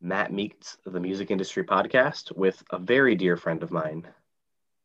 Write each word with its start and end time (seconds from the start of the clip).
Matt 0.00 0.32
Meets 0.32 0.78
the 0.84 1.00
Music 1.00 1.30
Industry 1.30 1.64
podcast 1.64 2.36
with 2.36 2.62
a 2.70 2.78
very 2.78 3.14
dear 3.14 3.36
friend 3.36 3.62
of 3.62 3.70
mine, 3.70 4.06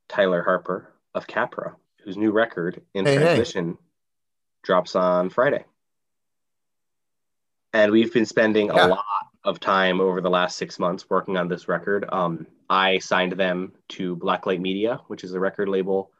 Tyler 0.09 0.41
Harper 0.43 0.91
of 1.13 1.27
Capra, 1.27 1.75
whose 2.03 2.17
new 2.17 2.31
record 2.31 2.81
in 2.93 3.05
Hey, 3.05 3.13
hey. 3.13 3.17
transmission 3.19 3.77
drops 4.63 4.95
on 4.95 5.29
Friday. 5.29 5.65
And 7.73 7.91
we've 7.91 8.13
been 8.13 8.25
spending 8.25 8.67
Yeah. 8.67 8.87
a 8.87 8.89
lot 8.89 9.05
of 9.43 9.59
time 9.59 9.99
over 9.99 10.21
the 10.21 10.29
last 10.29 10.57
six 10.57 10.79
months 10.79 11.09
working 11.09 11.37
on 11.37 11.47
this 11.47 11.67
record. 11.67 12.05
Um, 12.11 12.47
I 12.69 12.99
signed 12.99 13.33
them 13.33 13.73
to 13.89 14.15
Blacklight 14.15 14.61
Media, 14.61 15.01
which 15.07 15.23
is 15.23 15.33
a 15.33 15.39
record 15.39 15.69
label 15.69 16.11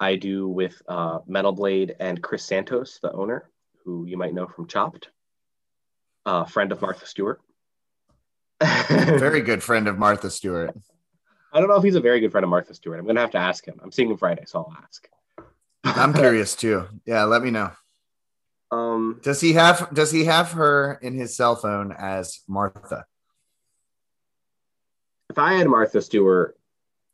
I 0.00 0.16
do 0.16 0.48
with 0.48 0.80
uh, 0.88 1.20
Metal 1.26 1.52
Blade 1.52 1.96
and 2.00 2.22
Chris 2.22 2.44
Santos, 2.44 2.98
the 3.00 3.12
owner, 3.12 3.50
who 3.84 4.04
you 4.06 4.16
might 4.16 4.34
know 4.34 4.46
from 4.46 4.66
Chopped, 4.66 5.10
a 6.24 6.46
friend 6.46 6.72
of 6.72 6.80
Martha 6.80 7.06
Stewart. 7.06 7.40
Very 9.18 9.40
good 9.40 9.62
friend 9.62 9.88
of 9.88 9.98
Martha 9.98 10.30
Stewart. 10.30 10.74
I 11.52 11.58
don't 11.60 11.68
know 11.68 11.76
if 11.76 11.82
he's 11.84 11.96
a 11.96 12.00
very 12.00 12.20
good 12.20 12.30
friend 12.32 12.44
of 12.44 12.50
Martha 12.50 12.74
Stewart. 12.74 12.98
I'm 12.98 13.06
gonna 13.06 13.20
have 13.20 13.32
to 13.32 13.38
ask 13.38 13.66
him. 13.66 13.78
I'm 13.82 13.92
seeing 13.92 14.10
him 14.10 14.16
Friday, 14.16 14.44
so 14.46 14.60
I'll 14.60 14.76
ask. 14.82 15.06
I'm 15.84 16.14
curious 16.22 16.56
too. 16.56 16.86
Yeah, 17.04 17.24
let 17.24 17.42
me 17.42 17.50
know. 17.50 17.70
Um, 18.70 19.20
Does 19.22 19.40
he 19.42 19.52
have 19.52 19.92
does 19.92 20.10
he 20.10 20.24
have 20.24 20.52
her 20.52 20.98
in 21.02 21.14
his 21.14 21.36
cell 21.36 21.56
phone 21.56 21.92
as 21.92 22.40
Martha? 22.48 23.04
if 25.28 25.38
I 25.38 25.54
had 25.54 25.66
Martha 25.68 26.00
Stewart, 26.02 26.58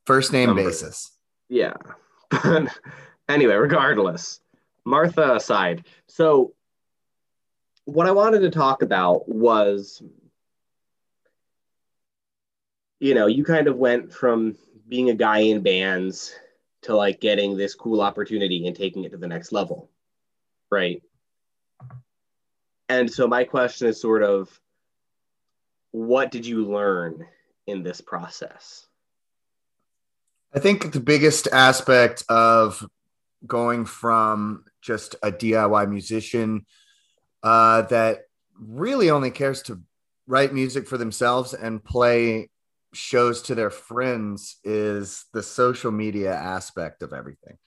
First 0.06 0.32
name 0.32 0.48
Number. 0.48 0.64
basis. 0.64 1.10
yeah. 1.48 1.74
But 2.30 2.68
anyway, 3.28 3.54
regardless, 3.54 4.40
Martha 4.84 5.34
aside, 5.34 5.86
so 6.06 6.52
what 7.86 8.06
I 8.06 8.10
wanted 8.12 8.40
to 8.40 8.50
talk 8.50 8.82
about 8.82 9.28
was, 9.28 10.02
you 13.00 13.14
know, 13.14 13.26
you 13.26 13.44
kind 13.44 13.68
of 13.68 13.76
went 13.76 14.12
from 14.12 14.56
being 14.88 15.10
a 15.10 15.14
guy 15.14 15.38
in 15.38 15.62
bands 15.62 16.34
to 16.82 16.96
like 16.96 17.20
getting 17.20 17.56
this 17.56 17.74
cool 17.74 18.00
opportunity 18.00 18.66
and 18.66 18.76
taking 18.76 19.04
it 19.04 19.10
to 19.10 19.18
the 19.18 19.26
next 19.26 19.52
level, 19.52 19.90
right? 20.70 21.02
And 22.88 23.10
so 23.10 23.28
my 23.28 23.44
question 23.44 23.88
is 23.88 24.00
sort 24.00 24.22
of, 24.22 24.48
what 25.90 26.30
did 26.30 26.46
you 26.46 26.66
learn 26.66 27.26
in 27.66 27.82
this 27.82 28.00
process? 28.00 28.86
I 30.54 30.58
think 30.60 30.92
the 30.92 31.00
biggest 31.00 31.48
aspect 31.52 32.24
of 32.28 32.86
going 33.46 33.84
from 33.84 34.64
just 34.80 35.14
a 35.22 35.30
DIY 35.30 35.88
musician 35.88 36.64
uh, 37.42 37.82
that 37.82 38.22
really 38.58 39.10
only 39.10 39.30
cares 39.30 39.62
to 39.62 39.80
write 40.26 40.52
music 40.52 40.88
for 40.88 40.98
themselves 40.98 41.54
and 41.54 41.84
play 41.84 42.48
shows 42.94 43.42
to 43.42 43.54
their 43.54 43.70
friends 43.70 44.56
is 44.64 45.26
the 45.32 45.42
social 45.42 45.90
media 45.90 46.34
aspect 46.34 47.02
of 47.02 47.12
everything. 47.12 47.58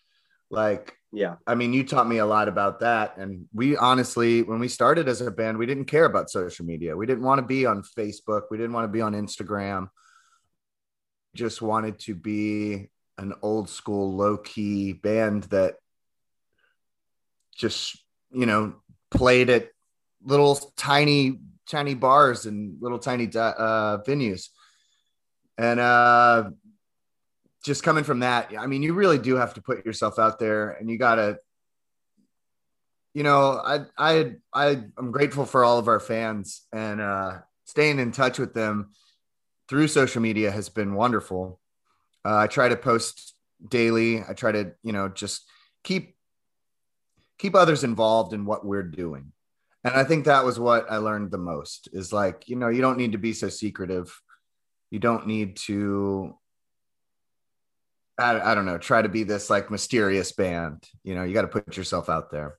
Like, 0.50 0.96
Yeah. 1.14 1.36
I 1.46 1.56
mean, 1.56 1.74
you 1.74 1.84
taught 1.84 2.08
me 2.08 2.18
a 2.18 2.26
lot 2.26 2.48
about 2.48 2.80
that. 2.80 3.18
And 3.18 3.46
we 3.54 3.78
honestly, 3.78 4.44
when 4.44 4.60
we 4.60 4.68
started 4.68 5.08
as 5.08 5.22
a 5.22 5.30
band, 5.30 5.58
we 5.58 5.66
didn't 5.66 5.86
care 5.86 6.06
about 6.06 6.30
social 6.30 6.66
media. 6.66 6.96
We 6.96 7.06
didn't 7.06 7.24
want 7.24 7.40
to 7.40 7.46
be 7.46 7.66
on 7.66 7.84
Facebook. 7.84 8.44
We 8.50 8.58
didn't 8.58 8.74
want 8.74 8.86
to 8.86 8.92
be 8.92 9.02
on 9.02 9.14
Instagram. 9.14 9.90
Just 11.36 11.62
wanted 11.62 12.00
to 12.00 12.16
be 12.16 12.90
an 13.18 13.34
old 13.42 13.70
school, 13.70 14.16
low 14.16 14.38
key 14.38 14.94
band 14.94 15.44
that 15.46 15.76
just, 17.56 17.98
you 18.32 18.46
know, 18.46 18.76
played 19.12 19.50
at 19.50 19.70
little 20.24 20.56
tiny, 20.78 21.40
tiny 21.70 21.94
bars 21.94 22.46
and 22.46 22.78
little 22.82 23.00
tiny 23.00 23.26
uh, 23.28 23.98
venues. 24.08 24.48
And 25.62 25.80
uh, 25.80 26.50
just 27.64 27.84
coming 27.84 28.04
from 28.04 28.22
that, 28.22 28.52
I 28.58 28.66
mean, 28.66 28.82
you 28.82 28.96
really 28.96 29.20
do 29.20 29.36
have 29.36 29.54
to 29.54 29.62
put 29.62 29.86
yourself 29.86 30.18
out 30.18 30.40
there 30.40 30.72
and 30.72 30.90
you 30.90 30.98
got 30.98 31.16
to, 31.16 31.38
you 33.14 33.22
know, 33.22 33.62
I, 33.64 33.82
I, 33.96 34.36
I, 34.52 34.84
I'm 34.98 35.12
grateful 35.12 35.46
for 35.46 35.64
all 35.64 35.78
of 35.78 35.88
our 35.88 36.00
fans 36.00 36.64
and 36.74 37.00
uh, 37.00 37.42
staying 37.66 38.00
in 38.00 38.12
touch 38.12 38.40
with 38.40 38.56
them 38.56 38.90
through 39.70 39.88
social 39.88 40.20
media 40.20 40.50
has 40.50 40.68
been 40.68 40.96
wonderful. 40.96 41.60
Uh, 42.26 42.38
I 42.38 42.48
try 42.48 42.68
to 42.68 42.76
post 42.76 43.36
daily. 43.70 44.24
I 44.28 44.34
try 44.34 44.52
to, 44.54 44.72
you 44.82 44.94
know, 44.94 45.10
just 45.10 45.44
keep, 45.84 46.16
keep 47.38 47.54
others 47.54 47.84
involved 47.84 48.34
in 48.34 48.46
what 48.46 48.66
we're 48.66 48.82
doing. 48.82 49.32
And 49.84 49.94
I 49.94 50.06
think 50.06 50.26
that 50.26 50.44
was 50.44 50.60
what 50.60 50.92
I 50.92 50.98
learned 50.98 51.30
the 51.30 51.38
most 51.38 51.88
is 51.94 52.12
like, 52.12 52.50
you 52.50 52.56
know, 52.56 52.70
you 52.70 52.82
don't 52.82 52.98
need 52.98 53.12
to 53.12 53.20
be 53.20 53.34
so 53.34 53.48
secretive. 53.50 54.20
You 54.92 55.00
don't 55.00 55.26
need 55.26 55.56
to 55.68 56.38
I, 58.20 58.52
I 58.52 58.56
don't 58.56 58.66
know, 58.66 58.78
try 58.78 59.02
to 59.02 59.10
be 59.10 59.24
this 59.24 59.50
like 59.50 59.72
mysterious 59.72 60.32
band. 60.32 60.88
You 61.04 61.16
know, 61.16 61.24
you 61.24 61.34
got 61.34 61.42
to 61.42 61.48
put 61.48 61.76
yourself 61.76 62.08
out 62.08 62.30
there. 62.30 62.58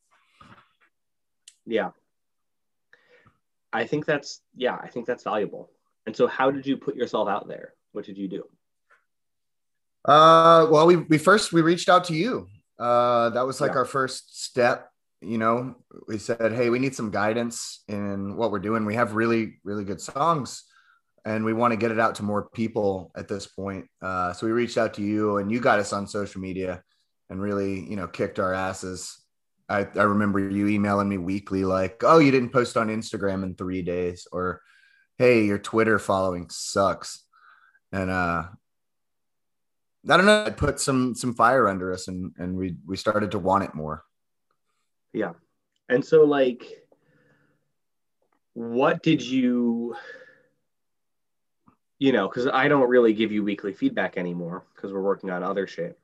Yeah. 1.67 1.91
I 3.73 3.87
think 3.87 4.05
that's 4.05 4.41
yeah, 4.57 4.77
I 4.83 4.89
think 4.89 5.07
that's 5.07 5.23
valuable. 5.23 5.71
And 6.07 6.17
so 6.17 6.27
how 6.27 6.51
did 6.51 6.67
you 6.67 6.77
put 6.77 6.97
yourself 6.97 7.29
out 7.29 7.47
there? 7.47 7.75
What 7.93 8.05
did 8.05 8.19
you 8.19 8.29
do? 8.29 8.45
Uh, 10.05 10.67
well, 10.71 10.87
we 10.87 10.97
we 10.97 11.17
first 11.19 11.53
we 11.53 11.63
reached 11.63 11.89
out 11.89 12.05
to 12.05 12.15
you. 12.15 12.49
Uh, 12.79 13.31
that 13.31 13.47
was 13.47 13.61
like 13.61 13.73
Yeah. 13.73 13.79
our 13.79 13.85
first 13.85 14.43
step. 14.43 14.89
You 15.21 15.39
know, 15.39 15.77
we 16.09 16.19
said, 16.19 16.53
hey, 16.53 16.69
we 16.69 16.81
need 16.81 16.97
some 16.97 17.13
guidance 17.13 17.85
in 17.87 18.35
what 18.35 18.51
we're 18.51 18.59
doing. 18.59 18.85
We 18.85 18.97
have 18.97 19.15
really 19.15 19.61
really 19.63 19.85
good 19.85 20.01
songs, 20.01 20.65
and 21.25 21.45
we 21.45 21.53
want 21.53 21.73
to 21.73 21.77
get 21.77 21.91
it 21.91 22.01
out 22.01 22.17
to 22.17 22.23
more 22.23 22.49
people 22.51 23.13
at 23.17 23.29
this 23.29 23.47
point. 23.47 23.87
Uh, 24.01 24.33
so 24.33 24.47
we 24.47 24.53
reached 24.53 24.79
out 24.79 24.95
to 24.95 25.03
you, 25.03 25.39
and 25.39 25.51
you 25.51 25.61
got 25.61 25.79
us 25.79 25.93
on 25.93 26.07
social 26.07 26.41
media, 26.41 26.83
and 27.31 27.41
really, 27.41 27.89
you 27.89 27.97
know, 27.97 28.07
kicked 28.07 28.39
our 28.39 28.53
asses. 28.53 29.19
I, 29.69 29.87
I 29.95 30.03
remember 30.03 30.39
you 30.39 30.69
emailing 30.69 31.09
me 31.09 31.19
weekly, 31.19 31.65
like, 31.65 32.03
oh, 32.05 32.19
you 32.19 32.31
didn't 32.31 32.51
post 32.51 32.77
on 32.77 32.89
Instagram 32.89 33.43
in 33.43 33.55
three 33.55 33.83
days, 33.83 34.27
or 34.31 34.61
hey, 35.19 35.45
your 35.45 35.59
Twitter 35.59 35.99
following 35.99 36.49
sucks. 36.51 37.25
And 37.93 38.11
uh 38.11 38.45
I 40.09 40.17
don't 40.17 40.27
know, 40.27 40.45
it 40.45 40.57
put 40.57 40.81
some 40.81 41.15
some 41.15 41.35
fire 41.35 41.69
under 41.69 41.93
us 41.93 42.09
and 42.09 42.33
and 42.39 42.57
we 42.57 42.75
we 42.87 42.97
started 42.97 43.31
to 43.33 43.39
want 43.39 43.65
it 43.65 43.75
more. 43.75 44.03
Yeah. 45.13 45.33
And 45.89 46.05
so 46.05 46.25
like 46.25 46.65
what 48.55 49.03
did 49.03 49.23
you 49.23 49.95
you 52.03 52.11
know, 52.11 52.29
cuz 52.29 52.49
I 52.49 52.67
don't 52.67 52.89
really 52.89 53.15
give 53.15 53.31
you 53.31 53.45
weekly 53.45 53.73
feedback 53.73 54.17
anymore 54.17 54.65
because 54.75 54.93
we're 54.93 55.09
working 55.13 55.31
on 55.31 55.45
other 55.45 55.69
shit. 55.69 55.97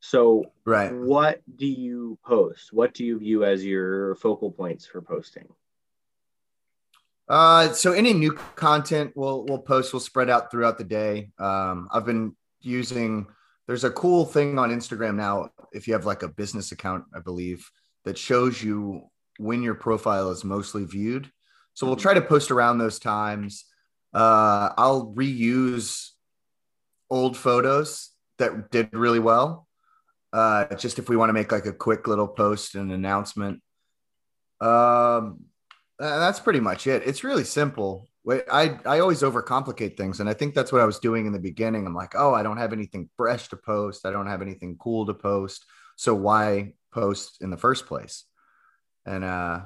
So 0.00 0.46
Right. 0.64 0.90
what 0.90 1.42
do 1.54 1.66
you 1.66 2.18
post? 2.24 2.72
What 2.72 2.94
do 2.94 3.04
you 3.04 3.18
view 3.18 3.44
as 3.44 3.62
your 3.62 4.14
focal 4.14 4.50
points 4.50 4.86
for 4.86 5.02
posting? 5.02 5.48
Uh, 7.28 7.72
so 7.74 7.92
any 7.92 8.14
new 8.14 8.32
content 8.56 9.12
we'll 9.14 9.44
we'll 9.44 9.58
post, 9.58 9.92
we'll 9.92 10.00
spread 10.00 10.30
out 10.30 10.50
throughout 10.50 10.78
the 10.78 10.84
day. 10.84 11.30
Um, 11.38 11.88
I've 11.92 12.06
been 12.06 12.34
using. 12.62 13.26
There's 13.66 13.84
a 13.84 13.90
cool 13.90 14.24
thing 14.24 14.58
on 14.58 14.70
Instagram 14.70 15.14
now. 15.16 15.50
If 15.72 15.86
you 15.86 15.92
have 15.92 16.06
like 16.06 16.22
a 16.22 16.28
business 16.28 16.72
account, 16.72 17.04
I 17.14 17.20
believe 17.20 17.70
that 18.04 18.16
shows 18.18 18.62
you 18.62 19.10
when 19.38 19.62
your 19.62 19.74
profile 19.74 20.30
is 20.30 20.42
mostly 20.42 20.84
viewed. 20.84 21.30
So 21.74 21.86
we'll 21.86 21.96
try 21.96 22.14
to 22.14 22.20
post 22.20 22.50
around 22.50 22.78
those 22.78 22.98
times. 22.98 23.66
Uh, 24.12 24.70
I'll 24.76 25.12
reuse 25.14 26.10
old 27.10 27.36
photos 27.36 28.10
that 28.38 28.70
did 28.70 28.92
really 28.92 29.18
well. 29.18 29.66
Uh, 30.32 30.74
just 30.76 30.98
if 30.98 31.08
we 31.08 31.16
want 31.16 31.28
to 31.28 31.34
make 31.34 31.52
like 31.52 31.66
a 31.66 31.72
quick 31.72 32.06
little 32.06 32.28
post 32.28 32.74
and 32.74 32.90
announcement. 32.90 33.62
Um, 34.60 35.44
that's 35.98 36.40
pretty 36.40 36.60
much 36.60 36.86
it. 36.86 37.02
It's 37.06 37.24
really 37.24 37.44
simple. 37.44 38.08
I 38.28 38.78
I 38.86 39.00
always 39.00 39.22
overcomplicate 39.22 39.96
things, 39.96 40.20
and 40.20 40.28
I 40.28 40.34
think 40.34 40.54
that's 40.54 40.72
what 40.72 40.80
I 40.80 40.84
was 40.84 41.00
doing 41.00 41.26
in 41.26 41.32
the 41.32 41.38
beginning. 41.38 41.86
I'm 41.86 41.94
like, 41.94 42.14
oh, 42.16 42.32
I 42.32 42.42
don't 42.42 42.56
have 42.56 42.72
anything 42.72 43.10
fresh 43.16 43.48
to 43.48 43.56
post. 43.56 44.06
I 44.06 44.10
don't 44.10 44.28
have 44.28 44.42
anything 44.42 44.76
cool 44.78 45.06
to 45.06 45.14
post. 45.14 45.64
So 45.96 46.14
why 46.14 46.74
post 46.92 47.42
in 47.42 47.50
the 47.50 47.56
first 47.56 47.86
place? 47.86 48.24
And 49.04 49.24
uh, 49.24 49.62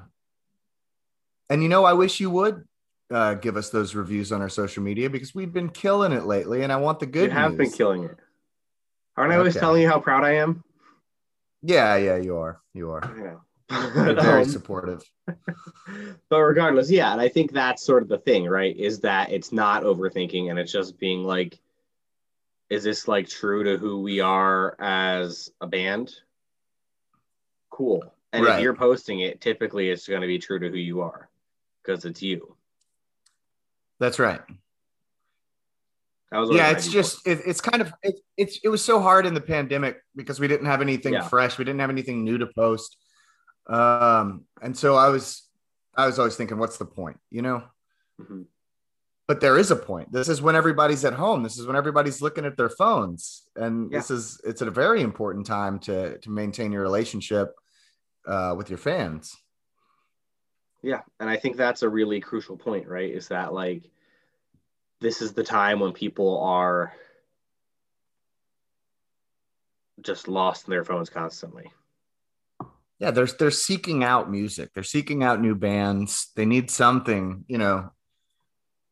and 1.50 1.62
you 1.62 1.68
know, 1.68 1.84
I 1.84 1.92
wish 1.92 2.18
you 2.18 2.30
would 2.30 2.64
uh, 3.10 3.34
give 3.34 3.56
us 3.56 3.70
those 3.70 3.94
reviews 3.94 4.32
on 4.32 4.40
our 4.40 4.48
social 4.48 4.82
media 4.82 5.08
because 5.08 5.34
we've 5.34 5.52
been 5.52 5.68
killing 5.68 6.12
it 6.12 6.24
lately, 6.26 6.62
and 6.62 6.72
I 6.72 6.76
want 6.76 7.00
the 7.00 7.06
good. 7.06 7.24
You 7.24 7.30
have 7.30 7.52
news. 7.52 7.58
been 7.58 7.70
killing 7.70 8.04
it. 8.04 8.16
Aren't 9.16 9.32
I 9.32 9.36
always 9.36 9.54
Okay. 9.56 9.60
telling 9.60 9.82
you 9.82 9.88
how 9.88 10.00
proud 10.00 10.24
I 10.24 10.32
am? 10.36 10.62
Yeah, 11.62 11.96
yeah, 11.96 12.16
you 12.16 12.36
are. 12.36 12.60
You 12.74 12.90
are. 12.90 13.38
I 13.70 14.12
very 14.12 14.42
Um, 14.42 14.48
supportive. 14.48 15.02
but 16.28 16.40
regardless, 16.40 16.90
yeah, 16.90 17.12
and 17.12 17.20
I 17.20 17.28
think 17.28 17.52
that's 17.52 17.82
sort 17.82 18.02
of 18.02 18.08
the 18.08 18.18
thing, 18.18 18.46
right? 18.46 18.76
Is 18.76 19.00
that 19.00 19.32
it's 19.32 19.52
not 19.52 19.82
overthinking 19.82 20.50
and 20.50 20.58
it's 20.58 20.72
just 20.72 20.98
being 20.98 21.24
like, 21.24 21.58
is 22.68 22.84
this 22.84 23.08
like 23.08 23.28
true 23.28 23.64
to 23.64 23.78
who 23.78 24.02
we 24.02 24.20
are 24.20 24.76
as 24.80 25.50
a 25.60 25.66
band? 25.66 26.14
Cool. 27.70 28.04
And 28.32 28.44
Right. 28.44 28.56
if 28.56 28.62
you're 28.62 28.74
posting 28.74 29.20
it, 29.20 29.40
typically 29.40 29.90
it's 29.90 30.06
going 30.06 30.20
to 30.20 30.26
be 30.26 30.38
true 30.38 30.58
to 30.58 30.68
who 30.68 30.76
you 30.76 31.00
are 31.00 31.28
because 31.82 32.04
it's 32.04 32.22
you. 32.22 32.55
That's 33.98 34.18
right. 34.18 34.40
That 36.32 36.38
was 36.38 36.50
yeah 36.52 36.70
it's 36.70 36.88
just 36.88 37.26
it, 37.26 37.40
it's 37.46 37.60
kind 37.60 37.80
of 37.80 37.92
it, 38.02 38.18
it's 38.36 38.58
it 38.64 38.68
was 38.68 38.84
so 38.84 39.00
hard 39.00 39.26
in 39.26 39.34
the 39.34 39.40
pandemic 39.40 40.02
because 40.16 40.40
we 40.40 40.48
didn't 40.48 40.66
have 40.66 40.80
anything 40.82 41.12
Yeah. 41.12 41.28
fresh 41.28 41.56
we 41.56 41.64
didn't 41.64 41.78
have 41.80 41.88
anything 41.90 42.24
new 42.24 42.36
to 42.38 42.48
post 42.48 42.96
um 43.68 44.44
and 44.60 44.76
so 44.76 44.96
i 44.96 45.08
was 45.08 45.48
i 45.96 46.04
was 46.04 46.18
always 46.18 46.34
thinking 46.34 46.58
what's 46.58 46.78
the 46.78 46.84
point 46.84 47.18
you 47.30 47.42
know 47.42 47.62
Mhm. 48.20 48.46
but 49.28 49.40
there 49.40 49.56
is 49.56 49.70
a 49.70 49.76
point 49.76 50.10
this 50.10 50.28
is 50.28 50.42
when 50.42 50.56
everybody's 50.56 51.04
at 51.04 51.12
home 51.14 51.44
this 51.44 51.58
is 51.58 51.66
when 51.66 51.76
everybody's 51.76 52.20
looking 52.20 52.44
at 52.44 52.56
their 52.56 52.70
phones 52.70 53.48
and 53.54 53.92
Yeah. 53.92 53.98
this 53.98 54.10
is 54.10 54.40
it's 54.44 54.60
at 54.62 54.68
a 54.68 54.72
very 54.72 55.02
important 55.02 55.46
time 55.46 55.78
to 55.80 56.18
to 56.18 56.30
maintain 56.30 56.72
your 56.72 56.82
relationship 56.82 57.54
uh 58.26 58.52
with 58.58 58.68
your 58.68 58.78
fans 58.78 59.32
Yeah, 60.82 61.00
and 61.18 61.28
I 61.28 61.36
think 61.36 61.56
that's 61.56 61.82
a 61.82 61.88
really 61.88 62.20
crucial 62.20 62.56
point, 62.56 62.86
right? 62.86 63.10
Is 63.10 63.28
that 63.28 63.52
like 63.52 63.82
this 65.00 65.20
is 65.20 65.32
the 65.32 65.44
time 65.44 65.80
when 65.80 65.92
people 65.92 66.40
are 66.40 66.92
just 70.00 70.28
lost 70.28 70.66
in 70.66 70.70
their 70.70 70.84
phones 70.84 71.10
constantly. 71.10 71.72
yeah 72.98 73.10
they're 73.10 73.26
they're 73.26 73.50
seeking 73.50 74.04
out 74.04 74.30
music 74.30 74.70
they're 74.74 74.82
seeking 74.82 75.22
out 75.22 75.40
new 75.40 75.54
bands 75.54 76.30
they 76.36 76.46
need 76.46 76.70
something 76.70 77.44
you 77.48 77.58
know 77.58 77.90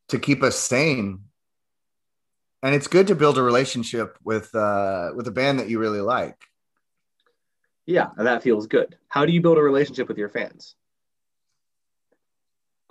to 0.08 0.18
keep 0.18 0.42
us 0.42 0.58
sane 0.58 1.24
and 2.62 2.74
it's 2.74 2.88
good 2.88 3.06
to 3.06 3.14
build 3.14 3.38
a 3.38 3.42
relationship 3.42 4.18
with 4.24 4.54
uh 4.54 5.10
with 5.14 5.26
a 5.28 5.30
band 5.30 5.58
that 5.58 5.68
you 5.68 5.78
really 5.78 6.00
like 6.00 6.36
Yeah, 7.86 8.08
and 8.16 8.26
that 8.26 8.42
feels 8.42 8.66
good. 8.66 8.96
How 9.08 9.26
do 9.26 9.32
you 9.32 9.42
build 9.42 9.58
a 9.58 9.62
relationship 9.62 10.08
with 10.08 10.16
your 10.16 10.30
fans? 10.30 10.74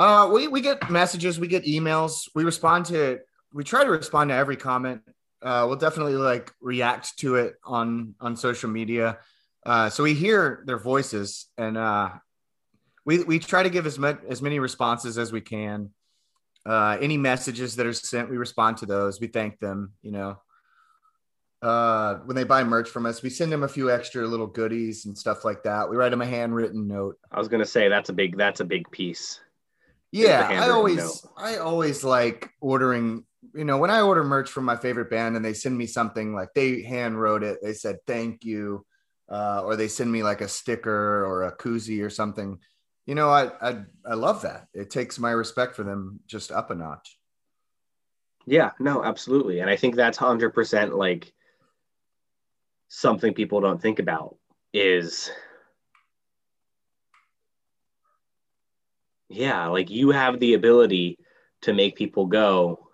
Uh 0.03 0.27
we 0.27 0.49
we 0.49 0.59
get 0.59 0.89
messages 0.89 1.39
we 1.39 1.47
get 1.47 1.63
emails. 1.63 2.29
We 2.35 2.43
respond 2.43 2.87
to 2.87 3.19
we 3.53 3.63
try 3.63 3.85
to 3.85 3.89
respond 3.89 4.31
to 4.31 4.35
every 4.35 4.57
comment. 4.57 5.01
Uh 5.41 5.63
we'll 5.67 5.77
definitely 5.77 6.15
like 6.15 6.51
react 6.59 7.17
to 7.19 7.35
it 7.35 7.55
on 7.63 8.13
on 8.19 8.35
social 8.35 8.69
media. 8.69 9.19
Uh 9.65 9.89
so 9.89 10.03
we 10.03 10.13
hear 10.13 10.63
their 10.65 10.77
voices 10.77 11.47
and 11.57 11.77
uh 11.77 12.09
we 13.05 13.23
we 13.23 13.39
try 13.39 13.63
to 13.63 13.69
give 13.69 13.85
as 13.85 13.97
much 13.97 14.19
as 14.27 14.41
many 14.41 14.59
responses 14.59 15.17
as 15.17 15.31
we 15.31 15.39
can. 15.39 15.89
Uh 16.65 16.97
any 16.99 17.15
messages 17.15 17.77
that 17.77 17.85
are 17.85 17.93
sent 17.93 18.29
we 18.29 18.35
respond 18.35 18.77
to 18.77 18.85
those. 18.85 19.21
We 19.21 19.27
thank 19.27 19.59
them 19.59 19.93
you 20.01 20.11
know. 20.11 20.37
Uh 21.61 22.15
when 22.25 22.35
they 22.35 22.43
buy 22.43 22.65
merch 22.65 22.89
from 22.89 23.05
us 23.05 23.23
we 23.23 23.29
send 23.29 23.53
them 23.53 23.63
a 23.63 23.69
few 23.69 23.89
extra 23.89 24.27
little 24.27 24.47
goodies 24.47 25.05
and 25.05 25.17
stuff 25.17 25.45
like 25.45 25.63
that. 25.63 25.89
We 25.89 25.95
write 25.95 26.09
them 26.09 26.21
a 26.21 26.25
handwritten 26.25 26.89
note. 26.89 27.17
I 27.31 27.39
was 27.39 27.47
gonna 27.47 27.71
say 27.75 27.87
that's 27.87 28.09
a 28.09 28.13
big 28.13 28.35
that's 28.35 28.59
a 28.59 28.65
big 28.65 28.91
piece. 28.91 29.39
Yeah 30.13 30.47
i 30.51 30.69
always 30.69 30.97
note. 30.97 31.31
i 31.37 31.57
always 31.57 32.03
like 32.03 32.51
ordering 32.61 33.25
you 33.53 33.65
know 33.65 33.77
when 33.77 33.89
i 33.89 34.01
order 34.01 34.23
merch 34.23 34.49
from 34.49 34.63
my 34.63 34.75
favorite 34.75 35.09
band 35.09 35.35
and 35.35 35.43
they 35.43 35.53
send 35.53 35.77
me 35.77 35.85
something 35.85 36.33
like 36.33 36.49
they 36.53 36.81
hand 36.81 37.19
wrote 37.19 37.43
it 37.43 37.57
they 37.61 37.73
said 37.73 37.97
thank 38.07 38.45
you 38.45 38.85
uh, 39.31 39.61
or 39.63 39.75
they 39.75 39.87
send 39.87 40.11
me 40.11 40.21
like 40.21 40.41
a 40.41 40.47
sticker 40.47 41.25
or 41.25 41.43
a 41.43 41.57
koozie 41.57 42.03
or 42.05 42.09
something 42.09 42.59
you 43.05 43.15
know 43.15 43.29
I, 43.29 43.51
I 43.61 43.83
i 44.05 44.13
love 44.13 44.43
that 44.43 44.67
it 44.73 44.89
takes 44.89 45.17
my 45.17 45.31
respect 45.31 45.75
for 45.75 45.83
them 45.83 46.19
just 46.27 46.51
up 46.51 46.69
a 46.71 46.75
notch 46.75 47.17
Yeah, 48.45 48.71
no, 48.79 49.03
absolutely. 49.03 49.61
And 49.61 49.69
I 49.69 49.75
think 49.75 49.95
that's 49.95 50.17
hundred 50.17 50.51
percent 50.51 50.95
like 50.95 51.33
something 52.89 53.33
people 53.33 53.61
don't 53.61 53.81
think 53.81 53.99
about 53.99 54.35
is 54.73 55.31
yeah, 59.33 59.67
like 59.67 59.89
you 59.89 60.11
have 60.11 60.39
the 60.39 60.53
ability 60.53 61.19
to 61.61 61.73
make 61.73 61.95
people 61.95 62.25
go, 62.25 62.89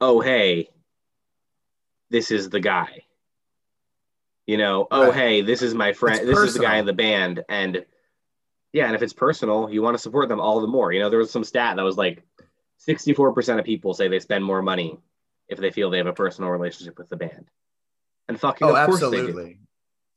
Oh, 0.00 0.20
hey, 0.20 0.68
this 2.10 2.30
is 2.30 2.50
the 2.50 2.60
guy. 2.60 3.04
You 4.46 4.56
know, 4.56 4.86
oh 4.90 5.06
Right. 5.06 5.14
hey, 5.14 5.40
this 5.42 5.62
is 5.62 5.74
my 5.74 5.92
friend, 5.92 6.26
this 6.28 6.38
is 6.38 6.54
the 6.54 6.60
guy 6.60 6.76
in 6.78 6.86
the 6.86 6.92
band. 6.92 7.44
And 7.48 7.84
yeah, 8.72 8.86
and 8.86 8.94
if 8.94 9.02
it's 9.02 9.12
personal, 9.12 9.70
you 9.70 9.82
want 9.82 9.94
to 9.94 10.02
support 10.02 10.28
them 10.28 10.40
all 10.40 10.60
the 10.60 10.66
more. 10.66 10.92
You 10.92 11.00
know, 11.00 11.10
there 11.10 11.18
was 11.18 11.30
some 11.30 11.44
stat 11.44 11.76
that 11.76 11.82
was 11.82 11.96
like 11.96 12.22
64% 12.86 13.58
of 13.58 13.64
people 13.64 13.94
say 13.94 14.08
they 14.08 14.18
spend 14.18 14.44
more 14.44 14.62
money 14.62 14.98
if 15.48 15.58
they 15.58 15.70
feel 15.70 15.90
they 15.90 15.98
have 15.98 16.06
a 16.06 16.12
personal 16.12 16.50
relationship 16.50 16.98
with 16.98 17.08
the 17.08 17.16
band. 17.16 17.46
And 18.28 18.40
fucking 18.40 18.66
oh 18.66 18.74
of 18.74 18.86
course 18.86 19.00
they 19.00 19.10
do. 19.10 19.16
absolutely 19.16 19.58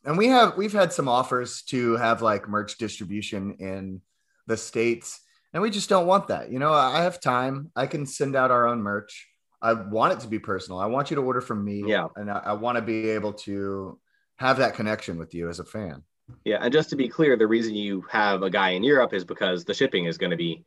and 0.05 0.17
we 0.17 0.27
have 0.27 0.55
we've 0.55 0.73
had 0.73 0.93
some 0.93 1.07
offers 1.07 1.63
to 1.63 1.97
have 1.97 2.21
like 2.21 2.47
merch 2.47 2.77
distribution 2.77 3.55
in 3.59 4.01
the 4.47 4.57
states 4.57 5.19
and 5.53 5.61
we 5.63 5.69
just 5.69 5.89
don't 5.89 6.07
want 6.07 6.27
that 6.27 6.51
you 6.51 6.59
know? 6.59 6.73
I 6.73 7.01
have 7.03 7.19
time. 7.21 7.71
I 7.75 7.87
can 7.87 8.05
send 8.05 8.35
out 8.35 8.51
our 8.51 8.67
own 8.67 8.81
merch. 8.81 9.27
I 9.61 9.73
want 9.73 10.13
it 10.13 10.19
to 10.21 10.27
be 10.27 10.37
personal. 10.39 10.79
I 10.79 10.85
want 10.87 11.09
you 11.09 11.15
to 11.15 11.21
order 11.21 11.41
from 11.41 11.63
me 11.63 11.83
Yeah. 11.87 12.07
and 12.15 12.29
i, 12.29 12.39
I 12.45 12.53
want 12.53 12.75
to 12.77 12.81
be 12.81 13.09
able 13.09 13.33
to 13.33 13.99
have 14.37 14.57
that 14.57 14.75
connection 14.75 15.17
with 15.17 15.33
you 15.33 15.49
as 15.49 15.59
a 15.59 15.65
fan. 15.65 16.03
Yeah, 16.43 16.57
and 16.61 16.73
just 16.73 16.89
to 16.89 16.95
be 16.95 17.07
clear, 17.07 17.37
the 17.37 17.47
reason 17.47 17.73
you 17.75 18.03
have 18.09 18.41
a 18.43 18.49
guy 18.49 18.71
in 18.71 18.83
Europe 18.83 19.13
is 19.13 19.23
because 19.23 19.63
the 19.63 19.73
shipping 19.73 20.05
is 20.05 20.17
going 20.17 20.31
to 20.31 20.37
be 20.37 20.65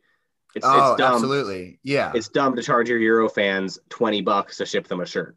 it's, 0.55 0.65
oh 0.65 0.93
it's 0.93 0.97
dumb. 0.99 1.13
absolutely. 1.13 1.79
Yeah. 1.83 2.11
It's 2.15 2.27
dumb 2.29 2.55
to 2.55 2.63
charge 2.63 2.89
your 2.89 2.97
Euro 2.97 3.29
fans 3.29 3.77
20 3.89 4.21
bucks 4.21 4.57
to 4.57 4.65
ship 4.65 4.87
them 4.87 4.99
a 5.01 5.05
shirt. 5.05 5.35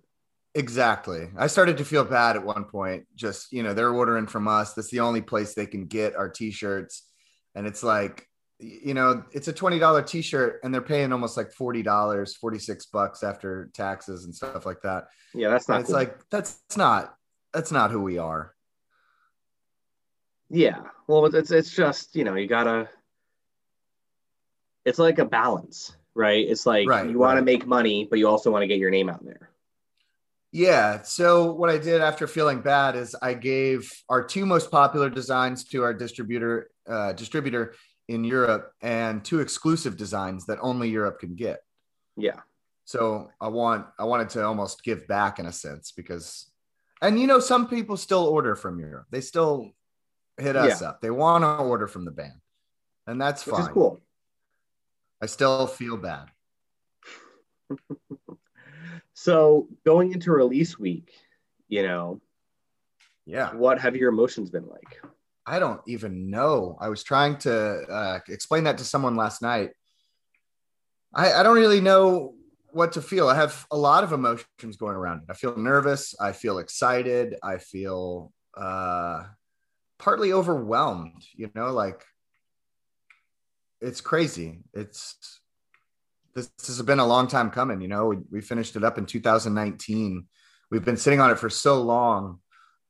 exactly. 0.54 1.28
I 1.36 1.46
started 1.46 1.76
to 1.78 1.84
feel 1.84 2.04
bad 2.04 2.36
at 2.36 2.44
one 2.44 2.64
point 2.64 3.04
just 3.14 3.52
you 3.52 3.62
know 3.62 3.74
they're 3.74 3.90
ordering 3.92 4.26
from 4.26 4.48
us. 4.48 4.74
That's 4.74 4.90
the 4.90 5.00
only 5.00 5.20
place 5.22 5.54
they 5.54 5.66
can 5.66 5.86
get 5.86 6.16
our 6.16 6.28
t-shirts. 6.28 7.02
And 7.54 7.66
it's 7.66 7.82
like 7.82 8.26
you 8.62 8.94
know 8.94 9.24
it's 9.32 9.48
a 9.48 9.52
$20 9.52 10.06
t-shirt 10.06 10.60
and 10.62 10.72
they're 10.72 10.80
paying 10.80 11.12
almost 11.12 11.36
like 11.36 11.52
$40 11.52 12.36
46 12.38 12.86
bucks 12.86 13.22
after 13.22 13.70
taxes 13.74 14.24
and 14.24 14.34
stuff 14.34 14.64
like 14.64 14.80
that 14.82 15.08
Yeah, 15.34 15.50
that's 15.50 15.68
not 15.68 15.80
it's 15.80 15.90
like 15.90 16.16
that's 16.30 16.60
not 16.76 17.14
that's 17.52 17.72
not 17.72 17.90
who 17.90 18.00
we 18.00 18.18
are 18.18 18.54
Yeah. 20.48 20.82
Well, 21.06 21.26
it's 21.34 21.50
it's 21.50 21.70
just, 21.70 22.14
you 22.14 22.24
know, 22.24 22.34
you 22.34 22.46
got 22.46 22.64
to 22.64 22.88
It's 24.84 24.98
like 24.98 25.18
a 25.18 25.24
balance, 25.24 25.96
right? 26.14 26.46
It's 26.46 26.66
like 26.66 26.86
Right, 26.86 27.08
you 27.08 27.18
want 27.18 27.38
to 27.38 27.42
make 27.42 27.66
money, 27.66 28.06
but 28.08 28.18
you 28.18 28.28
also 28.28 28.50
want 28.50 28.62
to 28.62 28.66
get 28.66 28.78
your 28.78 28.90
name 28.90 29.08
out 29.08 29.24
there. 29.24 29.48
Yeah. 30.52 31.00
So 31.02 31.50
what 31.52 31.70
I 31.70 31.78
did 31.78 32.02
after 32.02 32.26
feeling 32.26 32.60
bad 32.60 32.94
is 32.94 33.16
I 33.22 33.32
gave 33.32 33.90
our 34.10 34.22
two 34.22 34.44
most 34.44 34.70
popular 34.70 35.08
designs 35.08 35.64
to 35.64 35.82
our 35.82 35.94
distributor 35.94 36.70
uh, 36.86 37.14
distributor 37.14 37.74
in 38.12 38.24
Europe 38.24 38.72
and 38.80 39.24
two 39.24 39.40
exclusive 39.40 39.96
designs 39.96 40.46
that 40.46 40.58
only 40.60 40.88
Europe 40.90 41.18
can 41.20 41.34
get. 41.34 41.60
Yeah. 42.16 42.40
So 42.84 43.30
I 43.40 43.48
want 43.48 43.86
I 43.98 44.04
wanted 44.04 44.28
to 44.30 44.44
almost 44.44 44.84
give 44.84 45.06
back 45.08 45.38
in 45.38 45.46
a 45.46 45.52
sense 45.52 45.92
because 45.92 46.50
and 47.00 47.18
you 47.18 47.26
know 47.26 47.40
some 47.40 47.68
people 47.68 47.96
still 47.96 48.24
order 48.24 48.54
from 48.54 48.78
Europe. 48.78 49.06
They 49.10 49.20
still 49.20 49.70
hit 50.36 50.56
us 50.56 50.82
up. 50.82 51.00
They 51.00 51.10
want 51.10 51.42
to 51.44 51.56
order 51.56 51.86
from 51.86 52.04
the 52.04 52.10
band. 52.10 52.40
And 53.06 53.20
that's 53.20 53.44
Which 53.46 53.54
fine. 53.56 53.62
is 53.62 53.68
cool. 53.68 54.00
I 55.20 55.26
still 55.26 55.66
feel 55.66 55.96
bad. 55.96 56.28
So, 59.14 59.68
going 59.84 60.12
into 60.12 60.32
release 60.32 60.78
week, 60.78 61.12
you 61.68 61.82
know, 61.82 62.20
Yeah. 63.24 63.54
what 63.54 63.78
have 63.80 63.94
your 63.94 64.08
emotions 64.08 64.50
been 64.50 64.66
like? 64.66 65.00
I 65.46 65.58
don't 65.58 65.80
even 65.86 66.30
know. 66.30 66.76
I 66.80 66.88
was 66.88 67.02
trying 67.02 67.36
to 67.38 67.54
uh, 67.54 68.20
explain 68.28 68.64
that 68.64 68.78
to 68.78 68.84
someone 68.84 69.16
last 69.16 69.42
night. 69.42 69.70
I, 71.14 71.32
I 71.32 71.42
don't 71.42 71.56
really 71.56 71.80
know 71.80 72.34
what 72.70 72.92
to 72.92 73.02
feel. 73.02 73.28
I 73.28 73.34
have 73.34 73.66
a 73.70 73.76
lot 73.76 74.04
of 74.04 74.12
emotions 74.12 74.76
going 74.76 74.96
around. 74.96 75.22
I 75.28 75.34
feel 75.34 75.56
nervous. 75.56 76.14
I 76.18 76.32
feel 76.32 76.58
excited. 76.58 77.36
I 77.42 77.58
feel 77.58 78.32
uh, 78.56 79.24
partly 79.98 80.32
overwhelmed. 80.32 81.24
You 81.34 81.50
know, 81.54 81.72
like 81.72 82.04
it's 83.80 84.00
crazy. 84.00 84.60
It's 84.72 85.40
this, 86.34 86.48
this 86.58 86.68
has 86.68 86.82
been 86.82 86.98
a 86.98 87.06
long 87.06 87.26
time 87.26 87.50
coming. 87.50 87.80
You 87.80 87.88
know, 87.88 88.06
we, 88.06 88.16
we 88.30 88.40
finished 88.40 88.76
it 88.76 88.84
up 88.84 88.96
in 88.96 89.06
2019. 89.06 90.26
We've 90.70 90.84
been 90.84 90.96
sitting 90.96 91.20
on 91.20 91.30
it 91.30 91.38
for 91.38 91.50
so 91.50 91.82
long. 91.82 92.38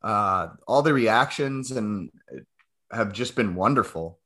Uh, 0.03 0.49
all 0.67 0.83
the 0.83 0.93
reactions 0.93 1.71
and 1.71 2.11
have 2.91 3.13
just 3.13 3.37
been 3.37 3.55
wonderful, 3.55 4.19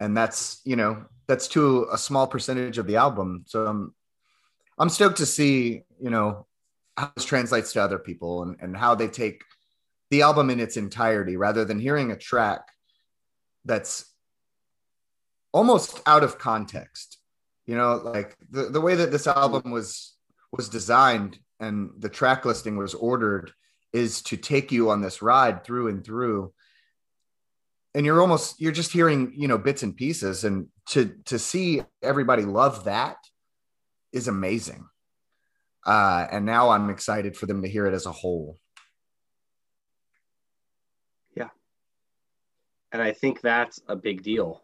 and 0.00 0.16
that's 0.16 0.60
you 0.64 0.76
know 0.76 1.04
that's 1.26 1.48
to 1.48 1.86
a 1.92 1.98
small 1.98 2.26
percentage 2.26 2.78
of 2.78 2.86
the 2.86 2.96
album. 2.96 3.44
So 3.46 3.66
I'm 3.66 3.94
I'm 4.78 4.88
stoked 4.88 5.18
to 5.18 5.26
see 5.26 5.82
you 6.00 6.10
know 6.10 6.46
how 6.96 7.12
this 7.14 7.24
translates 7.24 7.72
to 7.72 7.82
other 7.82 7.98
people 7.98 8.42
and, 8.42 8.56
and 8.60 8.76
how 8.76 8.94
they 8.94 9.08
take 9.08 9.42
the 10.10 10.22
album 10.22 10.50
in 10.50 10.60
its 10.60 10.76
entirety 10.76 11.36
rather 11.36 11.64
than 11.64 11.78
hearing 11.78 12.10
a 12.10 12.16
track 12.16 12.62
that's 13.64 14.06
almost 15.52 16.00
out 16.06 16.24
of 16.24 16.38
context 16.38 17.18
you 17.66 17.76
know 17.76 17.96
like 17.96 18.36
the, 18.50 18.64
the 18.64 18.80
way 18.80 18.94
that 18.94 19.10
this 19.10 19.26
album 19.26 19.70
was 19.70 20.14
was 20.52 20.68
designed 20.68 21.38
and 21.60 21.90
the 21.98 22.08
track 22.08 22.44
listing 22.44 22.76
was 22.76 22.94
ordered 22.94 23.52
is 23.98 24.22
to 24.22 24.36
take 24.36 24.72
you 24.72 24.90
on 24.90 25.02
this 25.02 25.20
ride 25.20 25.64
through 25.64 25.88
and 25.88 26.04
through. 26.04 26.52
And 27.94 28.06
you're 28.06 28.20
almost 28.20 28.60
you're 28.60 28.72
just 28.72 28.92
hearing 28.92 29.32
you 29.36 29.48
know 29.48 29.58
bits 29.58 29.82
and 29.82 29.96
pieces. 29.96 30.44
And 30.44 30.68
to 30.90 31.12
to 31.26 31.38
see 31.38 31.82
everybody 32.02 32.44
love 32.44 32.84
that 32.84 33.16
is 34.12 34.28
amazing. 34.28 34.86
Uh 35.84 36.26
and 36.30 36.46
now 36.46 36.70
i'm 36.70 36.90
excited 36.90 37.36
for 37.36 37.46
them 37.46 37.62
to 37.62 37.68
hear 37.68 37.86
it 37.86 37.94
as 37.94 38.06
a 38.06 38.12
whole. 38.12 38.58
Yeah. 41.36 41.48
And 42.92 43.02
i 43.02 43.12
think 43.12 43.40
that's 43.40 43.80
a 43.88 43.96
big 43.96 44.22
deal 44.22 44.62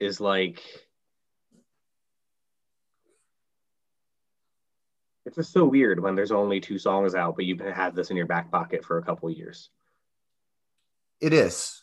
is 0.00 0.20
like 0.20 0.62
it's 5.26 5.36
just 5.36 5.52
so 5.52 5.64
weird 5.64 6.00
when 6.00 6.14
there's 6.14 6.32
only 6.32 6.60
two 6.60 6.78
songs 6.78 7.14
out, 7.14 7.36
but 7.36 7.44
you've 7.44 7.60
had 7.60 7.94
this 7.94 8.10
in 8.10 8.16
your 8.16 8.26
back 8.26 8.50
pocket 8.50 8.84
for 8.84 8.98
a 8.98 9.02
couple 9.02 9.30
years. 9.30 9.70
It 11.20 11.32
is. 11.32 11.82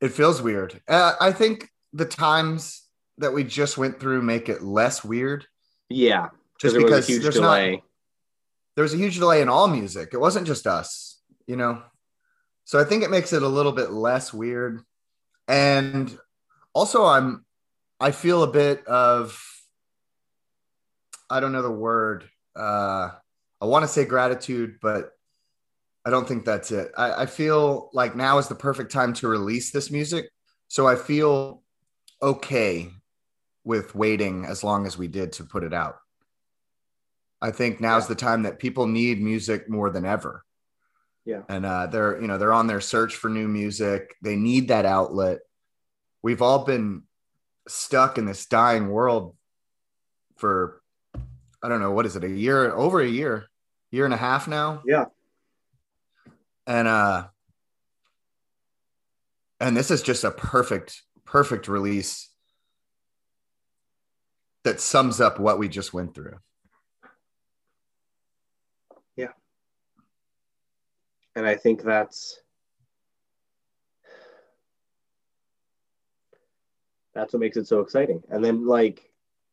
It 0.00 0.12
feels 0.12 0.42
weird. 0.42 0.80
Uh, 0.88 1.14
I 1.20 1.32
think 1.32 1.68
the 1.92 2.06
times 2.06 2.82
that 3.18 3.32
we 3.32 3.44
just 3.44 3.78
went 3.78 4.00
through 4.00 4.22
make 4.22 4.48
it 4.48 4.62
less 4.62 5.04
weird. 5.04 5.46
Yeah, 5.88 6.30
just 6.58 6.74
there 6.74 6.82
because 6.82 7.06
was 7.06 7.08
a 7.08 7.12
huge 7.12 7.22
there's 7.22 7.34
delay. 7.34 7.72
not 7.72 7.82
there 8.76 8.82
was 8.82 8.94
a 8.94 8.98
huge 8.98 9.18
delay 9.18 9.42
in 9.42 9.48
all 9.48 9.68
music. 9.68 10.10
It 10.12 10.20
wasn't 10.20 10.46
just 10.46 10.66
us, 10.66 11.18
you 11.46 11.56
know. 11.56 11.82
So 12.64 12.80
I 12.80 12.84
think 12.84 13.02
it 13.02 13.10
makes 13.10 13.32
it 13.32 13.42
a 13.42 13.48
little 13.48 13.72
bit 13.72 13.90
less 13.90 14.32
weird. 14.32 14.82
And 15.48 16.16
also 16.72 17.04
I'm 17.04 17.44
I 17.98 18.12
feel 18.12 18.42
a 18.42 18.50
bit 18.50 18.86
of 18.86 19.38
I 21.28 21.40
don't 21.40 21.52
know 21.52 21.62
the 21.62 21.70
word. 21.70 22.30
Uh 22.60 23.10
I 23.62 23.66
want 23.66 23.82
to 23.84 23.88
say 23.88 24.04
gratitude, 24.04 24.78
but 24.80 25.12
I 26.04 26.10
don't 26.10 26.26
think 26.26 26.44
that's 26.46 26.70
it. 26.70 26.92
I, 26.96 27.22
I 27.22 27.26
feel 27.26 27.90
like 27.92 28.16
now 28.16 28.38
is 28.38 28.48
the 28.48 28.54
perfect 28.54 28.90
time 28.90 29.12
to 29.14 29.28
release 29.28 29.70
this 29.70 29.90
music. 29.90 30.30
So 30.68 30.86
I 30.88 30.96
feel 30.96 31.62
okay 32.22 32.90
with 33.64 33.94
waiting 33.94 34.46
as 34.46 34.64
long 34.64 34.86
as 34.86 34.96
we 34.96 35.08
did 35.08 35.32
to 35.32 35.44
put 35.44 35.62
it 35.62 35.74
out. 35.74 35.96
I 37.42 37.50
think 37.50 37.80
now's 37.80 38.04
Yeah. 38.04 38.08
the 38.14 38.14
time 38.14 38.42
that 38.44 38.58
people 38.58 38.86
need 38.86 39.20
music 39.20 39.68
more 39.68 39.90
than 39.90 40.06
ever. 40.06 40.42
Yeah. 41.26 41.42
And 41.50 41.66
uh, 41.66 41.86
they're, 41.88 42.18
you 42.20 42.26
know, 42.28 42.38
they're 42.38 42.52
on 42.52 42.66
their 42.66 42.80
search 42.80 43.14
for 43.16 43.28
new 43.28 43.46
music. 43.46 44.14
They 44.22 44.36
need 44.36 44.68
that 44.68 44.86
outlet. 44.86 45.40
We've 46.22 46.40
all 46.40 46.64
been 46.64 47.02
stuck 47.68 48.16
in 48.16 48.24
this 48.24 48.46
dying 48.46 48.88
world 48.88 49.36
for, 50.38 50.79
I 51.62 51.68
don't 51.68 51.80
know, 51.80 51.92
what 51.92 52.06
is 52.06 52.16
it, 52.16 52.24
a 52.24 52.28
year, 52.28 52.72
over 52.72 53.00
a 53.00 53.06
year, 53.06 53.48
year 53.90 54.04
and 54.04 54.14
a 54.14 54.16
half 54.16 54.48
now. 54.48 54.82
Yeah. 54.86 55.06
And, 56.66 56.88
uh, 56.88 57.26
and 59.60 59.76
this 59.76 59.90
is 59.90 60.02
just 60.02 60.24
a 60.24 60.30
perfect, 60.30 61.02
perfect 61.24 61.68
release 61.68 62.30
that 64.64 64.80
sums 64.80 65.20
up 65.20 65.38
what 65.38 65.58
we 65.58 65.68
just 65.68 65.92
went 65.92 66.14
through. 66.14 66.38
Yeah. 69.16 69.32
And 71.34 71.46
I 71.46 71.56
think 71.56 71.82
that's 71.82 72.38
that's 77.14 77.32
what 77.32 77.40
makes 77.40 77.56
it 77.56 77.66
so 77.66 77.80
exciting. 77.80 78.22
And 78.30 78.44
then 78.44 78.66
like 78.66 79.10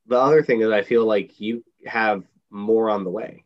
the 0.08 0.18
other 0.18 0.44
thing 0.44 0.62
is 0.62 0.70
I 0.70 0.84
feel 0.84 1.06
like 1.06 1.40
you 1.40 1.64
have 1.86 2.24
more 2.50 2.90
on 2.90 3.04
the 3.04 3.10
way. 3.10 3.44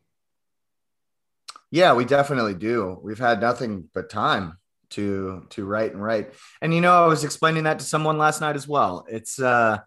Yeah, 1.70 1.94
we 1.94 2.04
definitely 2.04 2.54
do. 2.54 2.98
We've 3.02 3.18
had 3.18 3.40
nothing 3.40 3.88
but 3.94 4.10
time 4.10 4.58
to 4.90 5.46
to 5.50 5.64
write 5.64 5.92
and 5.92 6.02
write. 6.02 6.34
And 6.60 6.74
you 6.74 6.80
know, 6.80 7.04
I 7.04 7.06
was 7.06 7.24
explaining 7.24 7.64
that 7.64 7.78
to 7.78 7.84
someone 7.84 8.18
last 8.18 8.40
night 8.40 8.56
as 8.56 8.68
well. 8.68 9.06
It's 9.08 9.40
uh 9.40 9.78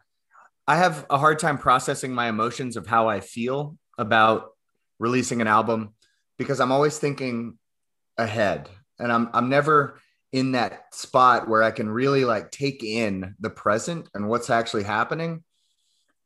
I 0.67 0.77
have 0.77 1.05
a 1.09 1.17
hard 1.17 1.37
time 1.37 1.59
processing 1.59 2.11
my 2.13 2.27
emotions 2.27 2.75
of 2.75 2.87
how 2.87 3.07
I 3.07 3.19
feel 3.19 3.77
about 3.97 4.51
releasing 4.99 5.41
an 5.41 5.47
album 5.47 5.93
because 6.37 6.59
I'm 6.59 6.71
always 6.71 6.97
thinking 6.97 7.57
ahead 8.17 8.69
and 8.97 9.11
I'm 9.11 9.29
I'm 9.33 9.49
never 9.49 9.99
in 10.31 10.53
that 10.53 10.93
spot 10.93 11.47
where 11.47 11.63
I 11.63 11.71
can 11.71 11.87
really 11.87 12.25
like 12.25 12.51
take 12.51 12.83
in 12.83 13.35
the 13.39 13.49
present 13.49 14.09
and 14.13 14.27
what's 14.27 14.49
actually 14.49 14.83
happening. 14.83 15.43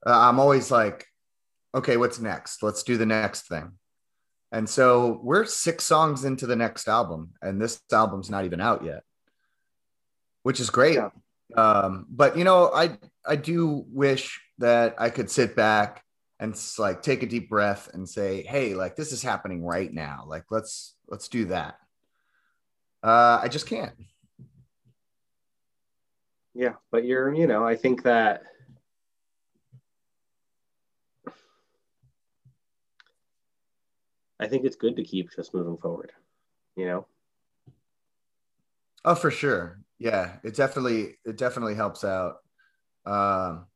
Uh, 0.06 0.18
I'm 0.18 0.40
always 0.40 0.72
like 0.72 1.06
okay, 1.74 1.98
what's 1.98 2.20
next? 2.20 2.64
Let's 2.64 2.84
do 2.84 2.98
the 2.98 3.06
next 3.06 3.48
thing. 3.48 3.74
And 4.52 4.68
so 4.68 5.20
we're 5.24 5.46
six 5.46 5.84
songs 5.84 6.26
into 6.26 6.48
the 6.48 6.56
next 6.56 6.88
album, 6.88 7.34
and 7.42 7.62
this 7.62 7.80
album's 7.92 8.30
not 8.30 8.46
even 8.46 8.60
out 8.60 8.84
yet, 8.84 9.04
which 10.44 10.60
is 10.60 10.70
great. 10.70 10.96
Yeah. 10.96 11.10
Um, 11.56 12.08
but 12.10 12.38
you 12.38 12.44
know, 12.44 12.72
I 12.74 12.98
I 13.26 13.36
do 13.36 13.86
wish 13.90 14.42
that 14.58 14.96
I 14.98 15.10
could 15.10 15.30
sit 15.30 15.56
back 15.56 16.04
and 16.40 16.60
like 16.78 17.02
take 17.02 17.22
a 17.22 17.28
deep 17.28 17.50
breath 17.50 17.90
and 17.94 18.08
say, 18.10 18.42
"Hey, 18.44 18.74
like 18.74 18.96
this 18.96 19.12
is 19.12 19.22
happening 19.22 19.64
right 19.64 19.94
now. 19.94 20.24
Like 20.28 20.46
let's 20.50 20.96
let's 21.08 21.28
do 21.28 21.46
that." 21.46 21.78
Uh, 23.04 23.40
I 23.42 23.48
just 23.48 23.68
can't. 23.68 23.94
Yeah, 26.54 26.74
but 26.92 27.06
you're, 27.06 27.34
you 27.34 27.48
know, 27.48 27.66
I 27.66 27.76
think 27.76 28.04
that 28.04 28.44
I 34.40 34.48
think 34.48 34.66
it's 34.66 34.76
good 34.76 34.96
to 34.96 35.04
keep 35.04 35.32
just 35.36 35.54
moving 35.54 35.78
forward, 35.78 36.12
you 36.76 36.86
know? 36.86 37.08
Oh, 39.06 39.16
for 39.16 39.32
sure. 39.32 39.80
Yeah, 39.98 40.38
it 40.44 40.56
definitely 40.56 41.18
it 41.26 41.38
definitely 41.38 41.76
helps 41.76 42.04
out. 42.04 42.38
Um, 43.06 43.68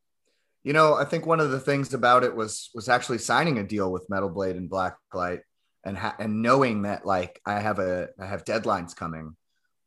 you 0.63 0.74
know, 0.74 0.96
I 0.96 1.05
think 1.05 1.25
one 1.25 1.39
of 1.39 1.51
the 1.51 1.60
things 1.60 1.93
about 1.93 2.24
it 2.24 2.36
was 2.36 2.70
was 2.74 2.89
actually 2.89 3.20
signing 3.20 3.58
a 3.60 3.63
deal 3.63 3.91
with 3.91 4.10
Metal 4.10 4.29
Blade 4.29 4.55
and 4.55 4.70
Blacklight, 4.70 5.41
and 5.86 5.98
ha- 5.98 6.15
and 6.20 6.41
knowing 6.41 6.84
that 6.84 7.05
like 7.05 7.41
I 7.46 7.60
have 7.60 7.79
a 7.79 8.10
I 8.20 8.25
have 8.25 8.46
deadlines 8.46 8.96
coming 8.96 9.36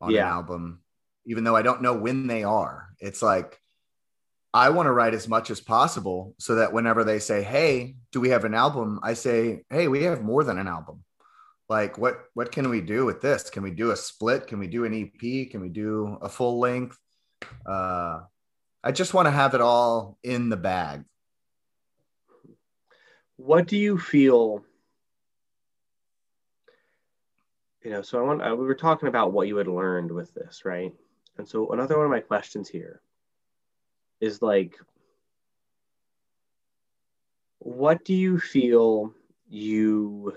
on 0.01 0.11
Yeah. 0.13 0.27
an 0.27 0.33
album, 0.33 0.83
even 1.27 1.45
though 1.45 1.57
I 1.57 1.63
don't 1.63 1.83
know 1.83 1.95
when 1.95 2.27
they 2.27 2.45
are. 2.45 2.89
It's 3.01 3.23
like 3.23 3.61
I 4.57 4.71
want 4.71 4.87
to 4.87 4.93
write 4.93 5.13
as 5.13 5.29
much 5.29 5.51
as 5.51 5.61
possible 5.61 6.35
so 6.39 6.55
that 6.55 6.73
whenever 6.73 7.05
they 7.05 7.19
say, 7.19 7.43
"Hey, 7.43 7.97
do 8.11 8.23
we 8.23 8.31
have 8.31 8.45
an 8.47 8.55
album?" 8.55 9.01
I 9.03 9.13
say, 9.13 9.65
"Hey, 9.69 9.87
we 9.87 10.05
have 10.05 10.23
more 10.23 10.45
than 10.45 10.57
an 10.59 10.67
album." 10.67 11.05
Like 11.69 11.99
what 11.99 12.25
what 12.33 12.53
can 12.53 12.71
we 12.71 12.81
do 12.81 13.05
with 13.05 13.21
this? 13.21 13.51
Can 13.51 13.63
we 13.63 13.71
do 13.71 13.91
a 13.91 13.97
split? 13.97 14.47
Can 14.47 14.59
we 14.59 14.67
do 14.67 14.87
an 14.87 14.95
EP? 14.95 15.51
Can 15.51 15.61
we 15.61 15.69
do 15.69 16.17
a 16.23 16.29
full 16.31 16.59
length? 16.59 16.99
Uh 17.67 18.21
I 18.83 18.93
just 18.93 19.13
want 19.13 19.27
to 19.27 19.33
have 19.33 19.55
it 19.55 19.61
all 19.61 20.17
in 20.23 20.49
the 20.49 20.57
bag. 20.57 21.05
What 23.37 23.67
do 23.67 23.77
you 23.77 23.99
feel? 23.99 24.65
You 27.85 27.91
know, 27.91 28.03
so 28.03 28.19
I 28.19 28.23
want, 28.23 28.43
uh, 28.43 28.57
we 28.57 28.65
were 28.65 28.75
talking 28.75 29.09
about 29.09 29.33
what 29.33 29.49
you 29.49 29.57
had 29.57 29.69
learned 29.69 30.11
with 30.13 30.33
this, 30.35 30.65
right? 30.65 30.93
And 31.37 31.49
so 31.49 31.73
another 31.73 31.97
one 31.97 32.07
of 32.07 32.11
my 32.11 32.21
questions 32.21 32.69
here 32.69 33.03
is 34.21 34.43
like, 34.43 34.79
what 37.59 38.05
do 38.05 38.15
you 38.15 38.39
feel 38.39 39.13
you, 39.49 40.37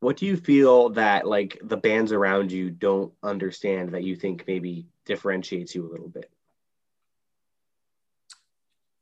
what 0.00 0.16
do 0.16 0.26
you 0.26 0.36
feel 0.36 0.90
that 0.90 1.26
like 1.26 1.58
the 1.62 1.76
bands 1.76 2.12
around 2.12 2.52
you 2.52 2.70
don't 2.70 3.12
understand 3.22 3.90
that 3.90 4.04
you 4.04 4.16
think 4.16 4.44
maybe 4.46 4.86
differentiates 5.04 5.74
you 5.74 5.86
a 5.86 5.90
little 5.90 6.08
bit? 6.08 6.30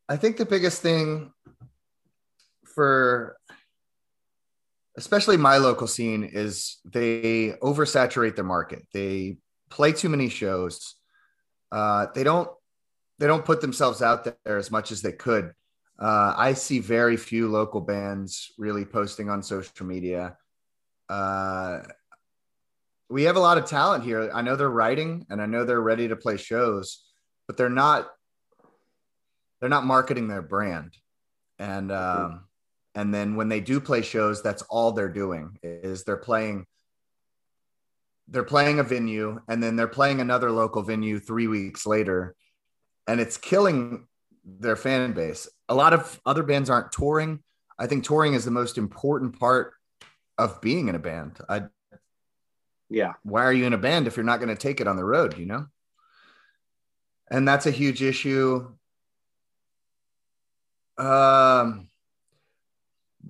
I 0.08 0.16
think 0.16 0.36
the 0.36 0.44
biggest 0.44 0.82
thing 0.82 1.32
for 2.74 3.36
especially 4.96 5.36
my 5.36 5.56
local 5.56 5.86
scene 5.86 6.24
is 6.24 6.78
they 6.84 7.54
oversaturate 7.62 8.36
the 8.36 8.42
market. 8.42 8.86
They 8.92 9.38
play 9.70 9.92
too 9.92 10.08
many 10.08 10.28
shows. 10.28 10.94
Uh, 11.72 12.06
they 12.14 12.24
don't 12.24 12.48
they 13.18 13.26
don't 13.26 13.44
put 13.44 13.60
themselves 13.60 14.02
out 14.02 14.24
there 14.24 14.58
as 14.58 14.70
much 14.70 14.90
as 14.90 15.02
they 15.02 15.12
could. 15.12 15.52
Uh, 15.98 16.34
I 16.36 16.54
see 16.54 16.80
very 16.80 17.16
few 17.16 17.48
local 17.48 17.80
bands 17.80 18.52
really 18.58 18.84
posting 18.84 19.30
on 19.30 19.42
social 19.42 19.86
media. 19.86 20.36
Uh, 21.08 21.80
we 23.08 23.24
have 23.24 23.36
a 23.36 23.40
lot 23.40 23.58
of 23.58 23.66
talent 23.66 24.02
here. 24.02 24.30
I 24.34 24.42
know 24.42 24.56
they're 24.56 24.68
writing 24.68 25.26
and 25.30 25.40
I 25.40 25.46
know 25.46 25.64
they're 25.64 25.80
ready 25.80 26.08
to 26.08 26.16
play 26.16 26.36
shows, 26.36 27.04
but 27.46 27.56
they're 27.56 27.68
not 27.68 28.10
they're 29.60 29.68
not 29.70 29.86
marketing 29.86 30.28
their 30.28 30.42
brand. 30.42 30.96
And 31.58 31.92
um, 31.92 32.44
and 32.94 33.14
then 33.14 33.36
when 33.36 33.48
they 33.48 33.60
do 33.60 33.80
play 33.80 34.02
shows, 34.02 34.42
that's 34.42 34.62
all 34.62 34.92
they're 34.92 35.08
doing 35.08 35.58
is 35.62 36.04
they're 36.04 36.16
playing 36.16 36.66
they're 38.28 38.42
playing 38.42 38.78
a 38.78 38.82
venue 38.82 39.40
and 39.48 39.62
then 39.62 39.76
they're 39.76 39.86
playing 39.86 40.20
another 40.20 40.50
local 40.50 40.82
venue 40.82 41.18
3 41.18 41.46
weeks 41.46 41.86
later 41.86 42.34
and 43.06 43.20
it's 43.20 43.36
killing 43.36 44.06
their 44.44 44.76
fan 44.76 45.12
base. 45.12 45.48
A 45.68 45.74
lot 45.74 45.92
of 45.92 46.20
other 46.24 46.42
bands 46.42 46.70
aren't 46.70 46.92
touring. 46.92 47.42
I 47.78 47.86
think 47.86 48.04
touring 48.04 48.34
is 48.34 48.44
the 48.44 48.50
most 48.50 48.78
important 48.78 49.38
part 49.38 49.72
of 50.38 50.60
being 50.60 50.88
in 50.88 50.94
a 50.94 50.98
band. 50.98 51.38
I 51.48 51.64
yeah. 52.90 53.14
Why 53.22 53.44
are 53.44 53.52
you 53.52 53.64
in 53.64 53.72
a 53.72 53.78
band 53.78 54.06
if 54.06 54.16
you're 54.16 54.24
not 54.24 54.40
going 54.40 54.54
to 54.54 54.60
take 54.60 54.80
it 54.80 54.86
on 54.86 54.96
the 54.96 55.04
road, 55.04 55.38
you 55.38 55.46
know? 55.46 55.66
And 57.30 57.48
that's 57.48 57.66
a 57.66 57.70
huge 57.70 58.02
issue. 58.02 58.70
Um 60.96 61.88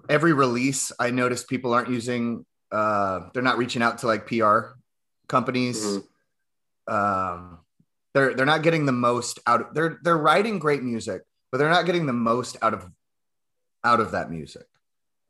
every 0.09 0.33
release 0.33 0.93
I 0.99 1.11
notice 1.11 1.45
people 1.45 1.73
aren't 1.73 1.89
using 1.89 2.45
uh 2.71 3.29
they're 3.33 3.43
not 3.43 3.59
reaching 3.59 3.81
out 3.81 3.99
to 3.99 4.07
like 4.07 4.27
PR 4.27 4.75
companies. 5.29 5.85
Mm-hmm. 5.85 6.95
Um 6.95 7.59
they're 8.13 8.35
they're 8.35 8.47
not 8.47 8.63
getting 8.63 8.87
the 8.87 8.93
most 8.93 9.41
out 9.47 9.61
of 9.61 9.75
they're 9.75 9.99
they're 10.03 10.17
writing 10.17 10.59
great 10.59 10.83
music 10.83 11.23
but 11.55 11.59
they're 11.59 11.71
not 11.71 11.87
getting 11.87 12.07
the 12.07 12.13
most 12.13 12.57
out 12.63 12.75
of 12.75 12.91
out 13.85 14.01
of 14.01 14.11
that 14.11 14.29
music. 14.29 14.67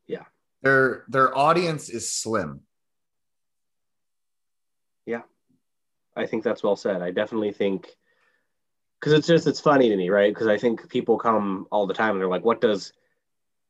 Yeah. 0.06 0.24
Their 0.62 1.04
their 1.06 1.36
audience 1.36 1.90
is 1.90 2.10
slim. 2.10 2.60
Yeah. 5.04 5.20
I 6.16 6.24
think 6.24 6.42
that's 6.42 6.62
well 6.62 6.76
said. 6.76 7.02
I 7.02 7.10
definitely 7.10 7.52
think 7.52 7.90
because 8.98 9.12
it's 9.12 9.26
just 9.26 9.46
it's 9.46 9.60
funny 9.60 9.90
to 9.90 9.96
me 9.98 10.08
right? 10.08 10.32
Because 10.32 10.46
i 10.46 10.56
think 10.56 10.88
people 10.88 11.18
come 11.18 11.66
all 11.70 11.86
the 11.86 11.92
time 11.92 12.12
and 12.12 12.20
they're 12.20 12.26
like 12.26 12.42
what 12.42 12.62
does 12.62 12.94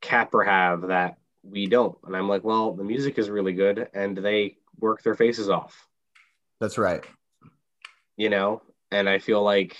Capra 0.00 0.46
have 0.46 0.82
that 0.82 1.18
we 1.42 1.66
don't? 1.66 1.98
And 2.06 2.14
i'm 2.14 2.28
like 2.28 2.44
well 2.44 2.72
the 2.72 2.84
music 2.84 3.18
is 3.18 3.30
really 3.30 3.52
good 3.52 3.88
and 3.94 4.16
they 4.16 4.58
work 4.78 5.02
their 5.02 5.16
faces 5.16 5.48
off 5.50 5.88
that's 6.60 6.78
right 6.78 7.04
you 8.16 8.30
know 8.30 8.62
and 8.94 9.08
I 9.08 9.18
feel 9.18 9.42
like 9.42 9.76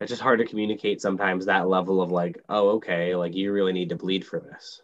it's 0.00 0.10
just 0.10 0.22
hard 0.22 0.38
to 0.38 0.46
communicate 0.46 1.00
sometimes 1.00 1.46
that 1.46 1.68
level 1.68 2.00
of 2.00 2.10
like, 2.10 2.42
oh, 2.48 2.70
okay, 2.76 3.14
like 3.16 3.34
you 3.34 3.52
really 3.52 3.72
need 3.72 3.90
to 3.90 3.96
bleed 3.96 4.24
for 4.24 4.40
this. 4.40 4.80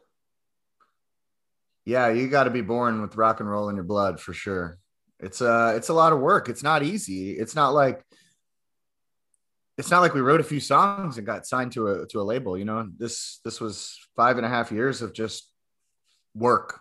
Yeah, 1.84 2.08
you 2.10 2.28
got 2.28 2.44
to 2.44 2.50
be 2.50 2.62
born 2.62 3.00
with 3.00 3.16
rock 3.16 3.40
and 3.40 3.48
roll 3.48 3.68
in 3.68 3.76
your 3.76 3.84
blood 3.84 4.20
for 4.20 4.32
sure. 4.32 4.78
It's 5.20 5.40
uh 5.40 5.74
it's 5.76 5.88
a 5.88 5.94
lot 5.94 6.12
of 6.12 6.20
work. 6.20 6.48
It's 6.48 6.62
not 6.62 6.82
easy. 6.82 7.32
It's 7.32 7.54
not 7.54 7.72
like 7.72 8.02
it's 9.78 9.90
not 9.90 10.00
like 10.00 10.14
we 10.14 10.20
wrote 10.20 10.40
a 10.40 10.44
few 10.44 10.60
songs 10.60 11.16
and 11.16 11.26
got 11.26 11.46
signed 11.46 11.72
to 11.72 11.88
a 11.88 12.06
to 12.08 12.20
a 12.20 12.22
label. 12.22 12.58
You 12.58 12.64
know, 12.64 12.88
this 12.98 13.40
this 13.44 13.60
was 13.60 13.98
five 14.16 14.36
and 14.36 14.44
a 14.44 14.48
half 14.48 14.72
years 14.72 15.02
of 15.02 15.12
just 15.14 15.50
work. 16.34 16.80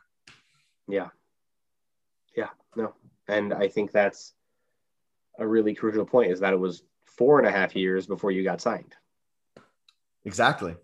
Yeah. 0.87 1.09
Yeah. 2.35 2.49
No. 2.75 2.93
And 3.27 3.53
I 3.53 3.67
think 3.67 3.91
that's 3.91 4.33
a 5.39 5.47
really 5.47 5.73
crucial 5.73 6.05
point 6.05 6.31
is 6.31 6.39
that 6.41 6.53
it 6.53 6.59
was 6.59 6.83
four 7.05 7.39
and 7.39 7.47
a 7.47 7.51
half 7.51 7.75
years 7.75 8.07
before 8.07 8.31
you 8.31 8.43
got 8.43 8.61
signed. 8.61 8.95
Exactly. 10.25 10.75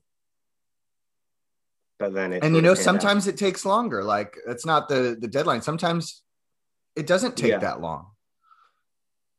But 1.98 2.14
then 2.14 2.32
and 2.34 2.56
you 2.56 2.62
know 2.62 2.76
sometimes 2.76 3.28
out. 3.28 3.34
it 3.34 3.38
takes 3.38 3.66
longer. 3.66 4.04
Like 4.04 4.38
it's 4.48 4.66
not 4.66 4.88
the 4.88 5.18
the 5.20 5.28
deadline. 5.28 5.62
Sometimes 5.62 6.24
it 6.96 7.06
doesn't 7.06 7.36
take 7.36 7.52
yeah. 7.52 7.58
that 7.58 7.82
long. 7.82 8.08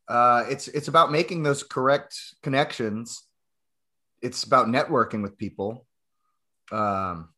Uh, 0.09 0.45
it's 0.49 0.69
it's 0.69 0.89
about 0.89 1.11
making 1.11 1.43
those 1.43 1.63
correct 1.63 2.19
connections. 2.43 3.23
It's 4.21 4.45
about 4.45 4.67
networking 4.67 5.23
with 5.23 5.39
people, 5.39 5.87
um, 6.71 7.31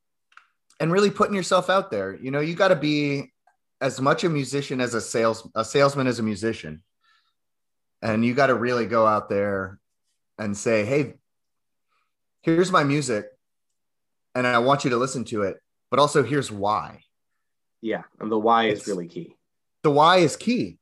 and 0.81 0.91
really 0.91 1.11
putting 1.11 1.37
yourself 1.37 1.71
out 1.71 1.93
there. 1.93 2.17
You 2.17 2.33
know, 2.33 2.41
you 2.41 2.57
got 2.57 2.69
to 2.69 2.77
be 2.77 3.32
as 3.83 4.01
much 4.01 4.23
a 4.23 4.29
musician 4.29 4.81
as 4.81 4.95
a 4.95 5.01
sales 5.01 5.47
a 5.57 5.65
salesman 5.65 6.07
as 6.07 6.21
a 6.21 6.23
musician. 6.23 6.83
And 8.01 8.25
you 8.25 8.33
got 8.33 8.47
to 8.47 8.55
really 8.55 8.87
go 8.87 9.07
out 9.07 9.29
there 9.29 9.79
and 10.39 10.57
say 10.57 10.85
hey 10.85 11.15
here's 12.41 12.73
my 12.73 12.83
music 12.83 13.27
and 14.35 14.47
i 14.47 14.59
want 14.59 14.83
you 14.83 14.91
to 14.91 14.97
listen 14.97 15.25
to 15.25 15.43
it 15.43 15.59
but 15.91 15.99
also 15.99 16.23
here's 16.23 16.51
why. 16.51 17.01
Yeah 17.83 18.05
and 18.21 18.31
the 18.31 18.39
why 18.39 18.67
it's, 18.67 18.83
is 18.83 18.89
really 18.89 19.09
key. 19.09 19.37
The 19.83 19.91
why 19.91 20.19
is 20.19 20.37
key. 20.37 20.79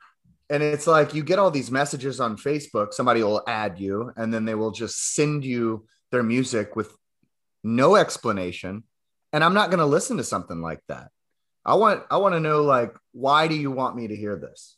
And 0.50 0.62
it's 0.62 0.86
like 0.86 1.14
you 1.14 1.24
get 1.24 1.38
all 1.38 1.50
these 1.50 1.70
messages 1.70 2.20
on 2.20 2.36
facebook 2.36 2.92
somebody 2.92 3.22
will 3.22 3.42
add 3.46 3.80
you 3.80 4.12
and 4.16 4.32
then 4.32 4.44
they 4.44 4.54
will 4.54 4.70
just 4.70 5.14
send 5.14 5.44
you 5.44 5.86
their 6.12 6.22
music 6.22 6.76
with 6.76 6.94
no 7.64 7.96
explanation. 7.96 8.84
And 9.32 9.42
i'm 9.42 9.54
not 9.54 9.70
going 9.70 9.78
to 9.80 9.86
listen 9.96 10.18
to 10.18 10.24
something 10.24 10.60
like 10.60 10.82
that 10.88 11.10
i 11.64 11.74
want 11.74 12.02
i 12.10 12.16
want 12.16 12.34
to 12.34 12.40
know 12.40 12.62
like 12.62 12.94
why 13.12 13.48
do 13.48 13.54
you 13.54 13.70
want 13.70 13.96
me 13.96 14.08
to 14.08 14.16
hear 14.16 14.36
this 14.36 14.76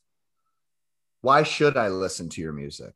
why 1.22 1.44
should 1.44 1.76
I 1.76 1.88
listen 1.88 2.28
to 2.30 2.40
your 2.40 2.52
music? 2.52 2.94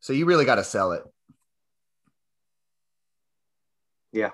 So 0.00 0.12
you 0.12 0.26
really 0.26 0.44
got 0.44 0.56
to 0.56 0.64
sell 0.64 0.92
it. 0.92 1.04
Yeah. 4.12 4.30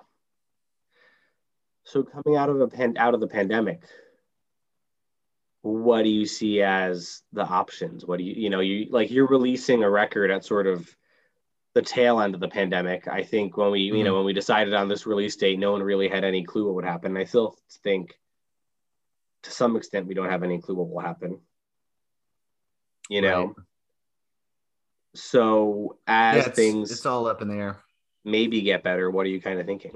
So 1.85 2.03
coming 2.03 2.39
out 2.39 2.49
of 2.49 2.61
a 2.61 2.69
pan- 2.69 2.97
out 2.97 3.13
of 3.13 3.21
the 3.21 3.27
pandemic, 3.27 3.83
what 5.61 6.03
do 6.03 6.09
you 6.09 6.27
see 6.27 6.63
as 6.63 7.23
the 7.33 7.45
options? 7.45 8.07
What 8.07 8.19
do 8.19 8.25
you 8.25 8.35
you 8.35 8.51
know 8.51 8.61
you 8.61 8.87
like 8.91 9.11
you're 9.11 9.27
releasing 9.27 9.83
a 9.83 9.91
record 9.91 10.31
at 10.31 10.45
sort 10.45 10.67
of 10.67 10.95
the 11.75 11.83
tail 11.83 12.21
end 12.21 12.35
of 12.35 12.41
the 12.41 12.49
pandemic. 12.49 13.09
I 13.09 13.23
think 13.23 13.57
when 13.57 13.71
we 13.71 13.89
mm-hmm. 13.89 13.97
you 13.97 14.05
know 14.05 14.17
when 14.17 14.25
we 14.25 14.33
decided 14.33 14.75
on 14.75 14.89
this 14.89 15.07
release 15.07 15.37
date, 15.37 15.59
no 15.59 15.73
one 15.73 15.83
really 15.83 16.09
had 16.09 16.25
any 16.25 16.45
clue 16.45 16.67
what 16.67 16.75
would 16.77 16.85
happen. 16.85 17.17
I 17.17 17.25
still 17.25 17.57
think 17.83 18.15
to 19.45 19.51
some 19.51 19.77
extent 19.77 20.07
we 20.07 20.15
don't 20.15 20.31
have 20.31 20.43
any 20.43 20.61
clue 20.61 20.75
what 20.75 20.89
will 20.89 21.01
happen 21.01 21.39
you 23.09 23.21
know 23.21 23.47
right. 23.47 23.57
so 25.15 25.99
as 26.07 26.37
yeah, 26.37 26.47
it's, 26.47 26.57
things 26.57 26.91
it's 26.91 27.07
all 27.07 27.27
up 27.27 27.43
in 27.43 27.49
the 27.49 27.55
air 27.55 27.79
maybe 28.25 28.61
get 28.63 28.83
better 28.83 29.11
what 29.11 29.27
are 29.27 29.31
you 29.31 29.41
kind 29.41 29.61
of 29.61 29.67
thinking 29.67 29.93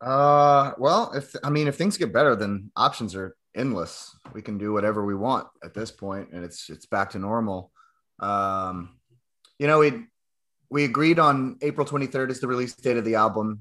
uh 0.00 0.72
well 0.78 1.12
if 1.14 1.36
i 1.44 1.50
mean 1.50 1.68
if 1.68 1.76
things 1.76 1.98
get 1.98 2.12
better 2.12 2.34
then 2.34 2.70
options 2.76 3.14
are 3.14 3.36
endless 3.54 4.16
we 4.32 4.40
can 4.40 4.56
do 4.56 4.72
whatever 4.72 5.04
we 5.04 5.14
want 5.14 5.46
at 5.62 5.74
this 5.74 5.90
point 5.90 6.28
and 6.32 6.44
it's 6.44 6.70
it's 6.70 6.86
back 6.86 7.10
to 7.10 7.18
normal 7.18 7.70
um 8.20 8.96
you 9.60 9.68
know 9.68 9.78
we 9.78 10.06
we 10.70 10.84
agreed 10.84 11.20
on 11.20 11.56
april 11.62 11.86
23rd 11.86 12.30
as 12.30 12.40
the 12.40 12.48
release 12.48 12.74
date 12.74 12.96
of 12.96 13.04
the 13.04 13.14
album 13.14 13.60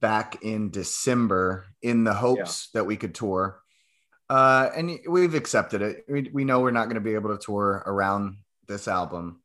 back 0.00 0.42
in 0.42 0.70
December 0.70 1.66
in 1.82 2.04
the 2.04 2.14
hopes 2.14 2.68
yeah. 2.72 2.80
that 2.80 2.84
we 2.84 2.96
could 2.96 3.14
tour. 3.14 3.60
Uh, 4.28 4.70
and 4.76 4.98
we've 5.08 5.34
accepted 5.34 5.82
it. 5.82 6.04
We, 6.08 6.30
we 6.32 6.44
know 6.44 6.60
we're 6.60 6.72
not 6.72 6.84
going 6.84 6.96
to 6.96 7.00
be 7.00 7.14
able 7.14 7.36
to 7.36 7.44
tour 7.44 7.82
around 7.86 8.38
this 8.66 8.88
album. 8.88 9.40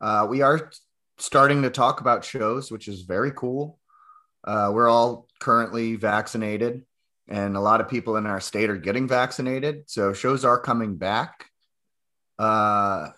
Uh, 0.00 0.26
we 0.28 0.42
are 0.42 0.70
starting 1.18 1.62
to 1.62 1.70
talk 1.70 2.00
about 2.00 2.24
shows, 2.24 2.70
which 2.70 2.88
is 2.88 3.02
very 3.02 3.32
cool. 3.32 3.78
Uh, 4.44 4.70
we're 4.72 4.88
all 4.88 5.26
currently 5.40 5.96
vaccinated, 5.96 6.84
and 7.26 7.56
a 7.56 7.60
lot 7.60 7.80
of 7.80 7.88
people 7.88 8.16
in 8.16 8.26
our 8.26 8.40
state 8.40 8.68
are 8.68 8.76
getting 8.76 9.08
vaccinated. 9.08 9.84
So 9.86 10.12
shows 10.12 10.44
are 10.44 10.60
coming 10.60 10.96
back. 10.96 11.46
Uh, 12.38 13.08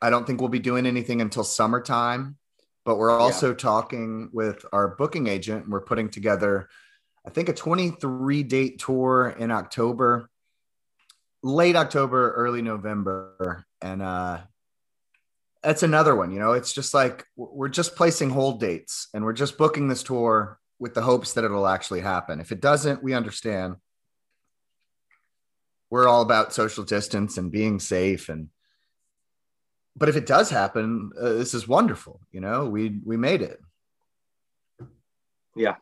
I 0.00 0.10
don't 0.10 0.26
think 0.26 0.40
we'll 0.40 0.48
be 0.48 0.58
doing 0.58 0.86
anything 0.86 1.20
until 1.20 1.44
summertime 1.44 2.36
but 2.88 2.96
we're 2.96 3.10
also 3.10 3.50
yeah. 3.50 3.56
talking 3.56 4.30
with 4.32 4.64
our 4.72 4.88
booking 4.88 5.26
agent. 5.26 5.68
We're 5.68 5.82
putting 5.82 6.08
together, 6.08 6.70
I 7.26 7.28
think, 7.28 7.50
a 7.50 7.52
23 7.52 8.42
date 8.44 8.78
tour 8.78 9.36
in 9.38 9.50
October, 9.50 10.30
late 11.42 11.76
October, 11.76 12.32
early 12.32 12.62
November. 12.62 13.66
And 13.82 14.00
uh, 14.00 14.38
that's 15.62 15.82
another 15.82 16.16
one. 16.16 16.30
You 16.30 16.38
know, 16.38 16.52
it's 16.52 16.72
just 16.72 16.94
like 16.94 17.26
we're 17.36 17.68
just 17.68 17.94
placing 17.94 18.30
hold 18.30 18.58
dates 18.58 19.08
and 19.12 19.22
we're 19.22 19.34
just 19.34 19.58
booking 19.58 19.88
this 19.88 20.02
tour 20.02 20.58
with 20.78 20.94
the 20.94 21.02
hopes 21.02 21.34
that 21.34 21.44
it'll 21.44 21.68
actually 21.68 22.00
happen. 22.00 22.40
If 22.40 22.52
it 22.52 22.62
doesn't, 22.62 23.02
we 23.02 23.12
understand. 23.12 23.76
We're 25.90 26.08
all 26.08 26.22
about 26.22 26.54
social 26.54 26.84
distance 26.84 27.36
and 27.36 27.52
being 27.52 27.80
safe 27.80 28.30
and 28.30 28.48
but 29.98 30.08
if 30.08 30.16
it 30.16 30.26
does 30.26 30.48
happen, 30.48 31.10
uh, 31.20 31.32
this 31.32 31.54
is 31.54 31.66
wonderful. 31.66 32.20
You 32.30 32.40
know, 32.40 32.66
we 32.66 33.00
we 33.04 33.16
made 33.16 33.42
it. 33.42 33.60
Yeah, 35.56 35.76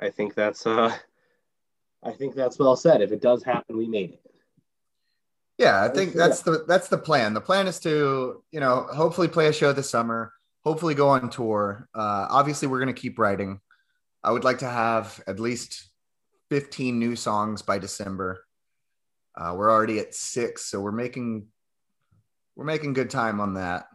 I 0.00 0.08
think 0.08 0.34
that's 0.34 0.66
uh, 0.66 0.96
I 2.02 2.12
think 2.12 2.34
that's 2.34 2.58
well 2.58 2.76
said. 2.76 3.02
If 3.02 3.12
it 3.12 3.20
does 3.20 3.42
happen, 3.42 3.76
we 3.76 3.86
made 3.86 4.12
it. 4.12 4.20
Yeah, 5.58 5.84
I 5.84 5.88
think 5.88 6.14
that's 6.14 6.42
the 6.42 6.64
that's 6.66 6.88
the 6.88 6.98
plan. 6.98 7.34
The 7.34 7.40
plan 7.40 7.66
is 7.66 7.78
to, 7.80 8.42
you 8.50 8.60
know, 8.60 8.88
hopefully 8.92 9.28
play 9.28 9.48
a 9.48 9.52
show 9.52 9.72
this 9.72 9.88
summer, 9.88 10.32
hopefully 10.64 10.94
go 10.94 11.08
on 11.08 11.30
tour. 11.30 11.88
Uh, 11.94 12.26
obviously, 12.30 12.68
we're 12.68 12.80
going 12.80 12.94
to 12.94 13.00
keep 13.00 13.18
writing. 13.18 13.60
I 14.22 14.32
would 14.32 14.44
like 14.44 14.58
to 14.58 14.68
have 14.68 15.22
at 15.26 15.40
least 15.40 15.90
15 16.50 16.98
new 16.98 17.16
songs 17.16 17.62
by 17.62 17.78
December. 17.78 18.44
Uh, 19.34 19.54
we're 19.56 19.70
already 19.70 19.98
at 19.98 20.14
six, 20.14 20.66
so 20.66 20.80
we're 20.80 20.92
making 20.92 21.46
we're 22.56 22.64
making 22.64 22.94
good 22.94 23.10
time 23.10 23.40
on 23.40 23.54
that. 23.54 23.86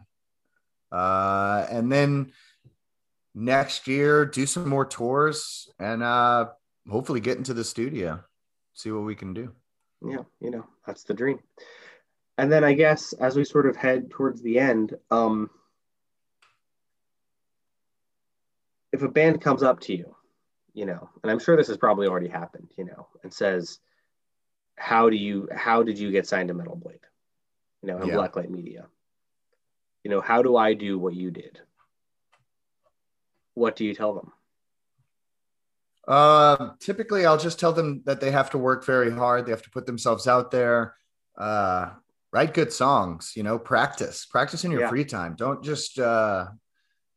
Uh, 0.90 1.66
and 1.70 1.90
then 1.90 2.32
next 3.34 3.88
year, 3.88 4.24
do 4.24 4.46
some 4.46 4.68
more 4.68 4.86
tours 4.86 5.70
and 5.78 6.02
uh, 6.02 6.46
hopefully 6.88 7.20
get 7.20 7.38
into 7.38 7.54
the 7.54 7.64
studio, 7.64 8.22
see 8.72 8.90
what 8.90 9.04
we 9.04 9.14
can 9.14 9.34
do. 9.34 9.52
Yeah, 10.04 10.22
you 10.40 10.50
know, 10.50 10.64
that's 10.86 11.04
the 11.04 11.14
dream. 11.14 11.40
And 12.38 12.50
then 12.50 12.64
I 12.64 12.72
guess 12.72 13.12
as 13.14 13.36
we 13.36 13.44
sort 13.44 13.66
of 13.66 13.76
head 13.76 14.10
towards 14.10 14.42
the 14.42 14.58
end, 14.58 14.94
um, 15.10 15.50
if 18.92 19.02
a 19.02 19.08
band 19.08 19.40
comes 19.40 19.62
up 19.62 19.80
to 19.80 19.96
you, 19.96 20.14
you 20.74 20.86
know, 20.86 21.08
and 21.22 21.30
I'm 21.30 21.38
sure 21.38 21.56
this 21.56 21.68
has 21.68 21.76
probably 21.76 22.06
already 22.06 22.28
happened, 22.28 22.70
you 22.76 22.84
know, 22.84 23.08
and 23.22 23.32
says, 23.32 23.78
"How 24.76 25.10
do 25.10 25.16
you? 25.16 25.48
How 25.54 25.82
did 25.82 25.98
you 25.98 26.10
get 26.10 26.26
signed 26.26 26.48
to 26.48 26.54
Metal 26.54 26.76
Blade?" 26.76 27.00
You 27.82 27.88
know, 27.88 28.02
in 28.02 28.08
Yeah. 28.08 28.14
Blacklight 28.14 28.48
Media. 28.48 28.86
You 30.04 30.10
know, 30.10 30.20
how 30.20 30.42
do 30.42 30.56
I 30.56 30.74
do 30.74 30.98
what 30.98 31.14
you 31.14 31.30
did? 31.30 31.60
What 33.54 33.76
do 33.76 33.84
you 33.84 33.94
tell 33.94 34.14
them? 34.14 34.32
Uh, 36.06 36.70
typically, 36.80 37.26
I'll 37.26 37.38
just 37.38 37.60
tell 37.60 37.72
them 37.72 38.02
that 38.06 38.20
they 38.20 38.30
have 38.30 38.50
to 38.50 38.58
work 38.58 38.84
very 38.84 39.10
hard. 39.10 39.46
They 39.46 39.52
have 39.52 39.62
to 39.62 39.70
put 39.70 39.86
themselves 39.86 40.26
out 40.26 40.50
there, 40.50 40.96
uh, 41.36 41.90
write 42.32 42.54
good 42.54 42.72
songs. 42.72 43.34
You 43.36 43.44
know, 43.44 43.58
practice, 43.58 44.26
practice 44.26 44.64
in 44.64 44.72
your 44.72 44.82
Yeah. 44.82 44.88
free 44.88 45.04
time. 45.04 45.36
Don't 45.36 45.62
just 45.62 45.98
uh, 45.98 46.48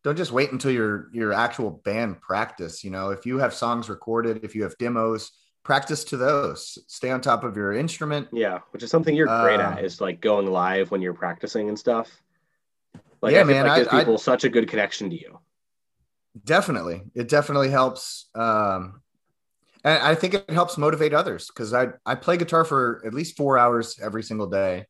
don't 0.04 0.18
just 0.18 0.32
wait 0.32 0.52
until 0.52 0.72
your 0.72 1.10
your 1.14 1.34
actual 1.34 1.72
band 1.72 2.22
practice. 2.22 2.84
You 2.84 2.92
know, 2.92 3.10
if 3.10 3.26
you 3.26 3.40
have 3.40 3.54
songs 3.54 3.90
recorded, 3.90 4.44
if 4.44 4.54
you 4.54 4.64
have 4.64 4.78
demos, 4.78 5.32
practice 5.66 6.06
to 6.06 6.16
those. 6.18 6.78
Stay 6.88 7.10
on 7.12 7.20
top 7.20 7.44
of 7.44 7.58
your 7.58 7.74
instrument. 7.74 8.30
Yeah, 8.32 8.60
which 8.72 8.84
is 8.84 8.90
something 8.90 9.14
you're 9.14 9.26
great 9.28 9.60
Um, 9.60 9.74
at 9.74 9.84
is 9.84 10.00
like 10.00 10.22
going 10.22 10.46
live 10.48 10.92
when 10.92 11.02
you're 11.02 11.14
practicing 11.14 11.68
and 11.68 11.78
stuff. 11.78 12.22
Like 13.22 13.34
Yeah, 13.34 13.42
I 13.42 13.44
man, 13.44 13.64
like 13.64 13.72
I- 13.72 13.78
gives 13.80 13.90
I- 13.90 14.00
people 14.00 14.18
such 14.18 14.46
a 14.46 14.50
good 14.50 14.70
connection 14.70 15.10
to 15.10 15.16
you. 15.20 15.40
Definitely, 16.44 17.02
it 17.16 17.28
definitely 17.28 17.70
helps. 17.70 18.30
Um, 18.36 19.02
and 19.84 20.02
I 20.04 20.16
think 20.16 20.34
it 20.34 20.50
helps 20.50 20.78
motivate 20.78 21.14
others 21.14 21.48
because 21.48 21.74
I 21.74 21.90
I 22.06 22.16
play 22.16 22.38
guitar 22.38 22.64
for 22.66 23.02
at 23.06 23.14
least 23.14 23.36
four 23.38 23.58
hours 23.58 24.00
every 24.02 24.24
single 24.24 24.48
day. 24.48 24.86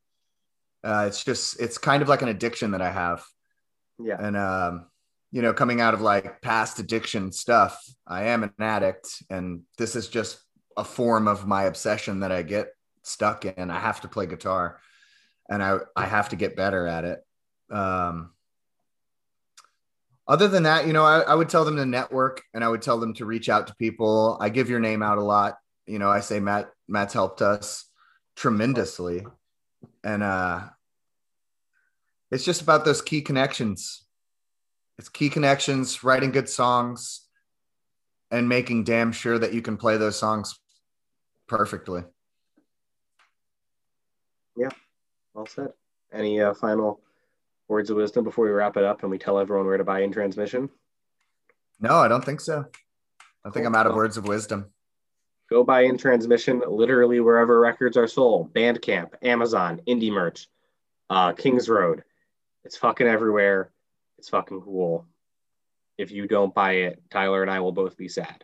Uh, 0.83 1.05
it's 1.07 1.23
just 1.23 1.59
it's 1.59 1.77
kind 1.77 2.01
of 2.03 2.09
like 2.09 2.21
an 2.21 2.27
addiction 2.29 2.71
that 2.71 2.81
I 2.81 2.91
have. 2.91 3.25
Yeah. 3.97 4.17
and 4.19 4.35
um 4.35 4.87
you 5.31 5.41
know 5.41 5.53
coming 5.53 5.79
out 5.79 5.93
of 5.93 6.01
like 6.01 6.41
past 6.41 6.79
addiction 6.79 7.31
stuff 7.31 7.81
i 8.05 8.23
am 8.25 8.43
an 8.43 8.51
addict 8.59 9.23
and 9.29 9.61
this 9.77 9.95
is 9.95 10.09
just 10.09 10.37
a 10.77 10.83
form 10.83 11.27
of 11.27 11.47
my 11.47 11.63
obsession 11.63 12.19
that 12.21 12.31
i 12.31 12.41
get 12.41 12.69
stuck 13.05 13.45
in. 13.45 13.69
I 13.69 13.79
have 13.79 14.01
to 14.01 14.07
play 14.07 14.25
guitar 14.25 14.79
and 15.49 15.63
i 15.63 15.77
i 15.95 16.05
have 16.05 16.29
to 16.29 16.35
get 16.35 16.55
better 16.55 16.87
at 16.87 17.05
it. 17.05 17.25
Um 17.69 18.31
other 20.27 20.47
than 20.47 20.63
that 20.63 20.87
you 20.87 20.93
know 20.93 21.05
I, 21.05 21.19
I 21.21 21.35
would 21.35 21.49
tell 21.49 21.65
them 21.65 21.75
to 21.77 21.85
network 21.85 22.41
and 22.53 22.63
i 22.63 22.67
would 22.67 22.81
tell 22.81 22.99
them 22.99 23.13
to 23.15 23.25
reach 23.25 23.49
out 23.49 23.67
to 23.67 23.75
people. 23.75 24.37
I 24.41 24.49
give 24.49 24.69
your 24.69 24.79
name 24.79 25.03
out 25.03 25.17
a 25.17 25.23
lot. 25.23 25.57
You 25.85 25.99
know 25.99 26.09
i 26.09 26.19
say 26.19 26.39
matt 26.39 26.71
matt's 26.87 27.13
helped 27.13 27.41
us 27.41 27.85
tremendously. 28.35 29.25
And 30.03 30.23
uh 30.23 30.61
it's 32.31 32.43
just 32.43 32.61
about 32.61 32.85
those 32.85 33.01
key 33.01 33.21
connections. 33.21 34.03
It's 34.97 35.09
key 35.09 35.29
connections, 35.29 36.03
writing 36.03 36.31
good 36.31 36.49
songs, 36.49 37.21
and 38.31 38.49
making 38.49 38.83
damn 38.83 39.11
sure 39.11 39.37
that 39.37 39.53
you 39.53 39.61
can 39.61 39.77
play 39.77 39.97
those 39.97 40.17
songs 40.17 40.57
perfectly. 41.47 42.03
Yeah, 44.57 44.69
well 45.33 45.45
said. 45.45 45.73
Any 46.13 46.41
uh, 46.41 46.53
final 46.53 47.01
words 47.67 47.89
of 47.89 47.97
wisdom 47.97 48.23
before 48.23 48.45
we 48.45 48.51
wrap 48.51 48.77
it 48.77 48.83
up 48.83 49.01
and 49.01 49.11
we 49.11 49.17
tell 49.17 49.39
everyone 49.39 49.65
where 49.65 49.77
to 49.77 49.83
buy 49.83 50.01
in 50.01 50.11
transmission? 50.11 50.69
No, 51.79 51.95
I 51.95 52.07
don't 52.07 52.23
think 52.23 52.39
so. 52.39 52.65
I 53.43 53.49
think 53.49 53.65
I'm 53.65 53.75
out 53.75 53.87
of 53.87 53.95
words 53.95 54.17
of 54.17 54.27
wisdom. 54.27 54.67
Go 55.49 55.63
buy 55.63 55.81
in 55.81 55.97
transmission 55.97 56.63
literally 56.67 57.19
wherever 57.19 57.59
records 57.59 57.97
are 57.97 58.07
sold. 58.07 58.53
Bandcamp, 58.53 59.13
Amazon, 59.21 59.81
Indie 59.87 60.11
Merch, 60.11 60.47
uh, 61.09 61.33
Kings 61.33 61.69
Road. 61.69 62.03
It's 62.63 62.77
fucking 62.77 63.05
everywhere. 63.05 63.71
It's 64.17 64.29
fucking 64.29 64.61
cool. 64.61 65.05
If 65.97 66.11
you 66.11 66.27
don't 66.27 66.53
buy 66.53 66.73
it, 66.73 67.03
Tyler 67.11 67.41
and 67.41 67.51
I 67.51 67.59
will 67.59 67.71
both 67.71 67.95
be 67.95 68.07
sad. 68.07 68.43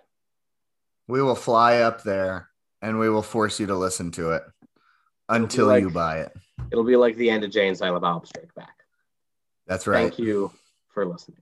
We 1.08 1.22
will 1.24 1.36
fly 1.36 1.78
up 1.78 2.04
there 2.04 2.51
and 2.82 3.00
we 3.00 3.10
will 3.10 3.22
force 3.22 3.60
you 3.60 3.68
to 3.68 3.76
listen 3.76 4.12
to 4.12 4.32
it 4.32 4.44
until 5.30 5.68
like- 5.68 5.82
you 5.82 5.90
buy 5.90 6.20
it. 6.20 6.34
It'll 6.72 6.84
be 6.84 6.96
like 6.96 7.16
the 7.18 7.30
end 7.30 7.44
of 7.44 7.52
Jay 7.52 7.68
and 7.68 7.78
Silent 7.78 8.02
Bob 8.02 8.26
Strike 8.28 8.54
Back. 8.56 8.78
That's 9.68 9.88
right. 9.88 10.04
Thank 10.04 10.20
you 10.20 10.52
for 10.90 11.06
listening. 11.06 11.42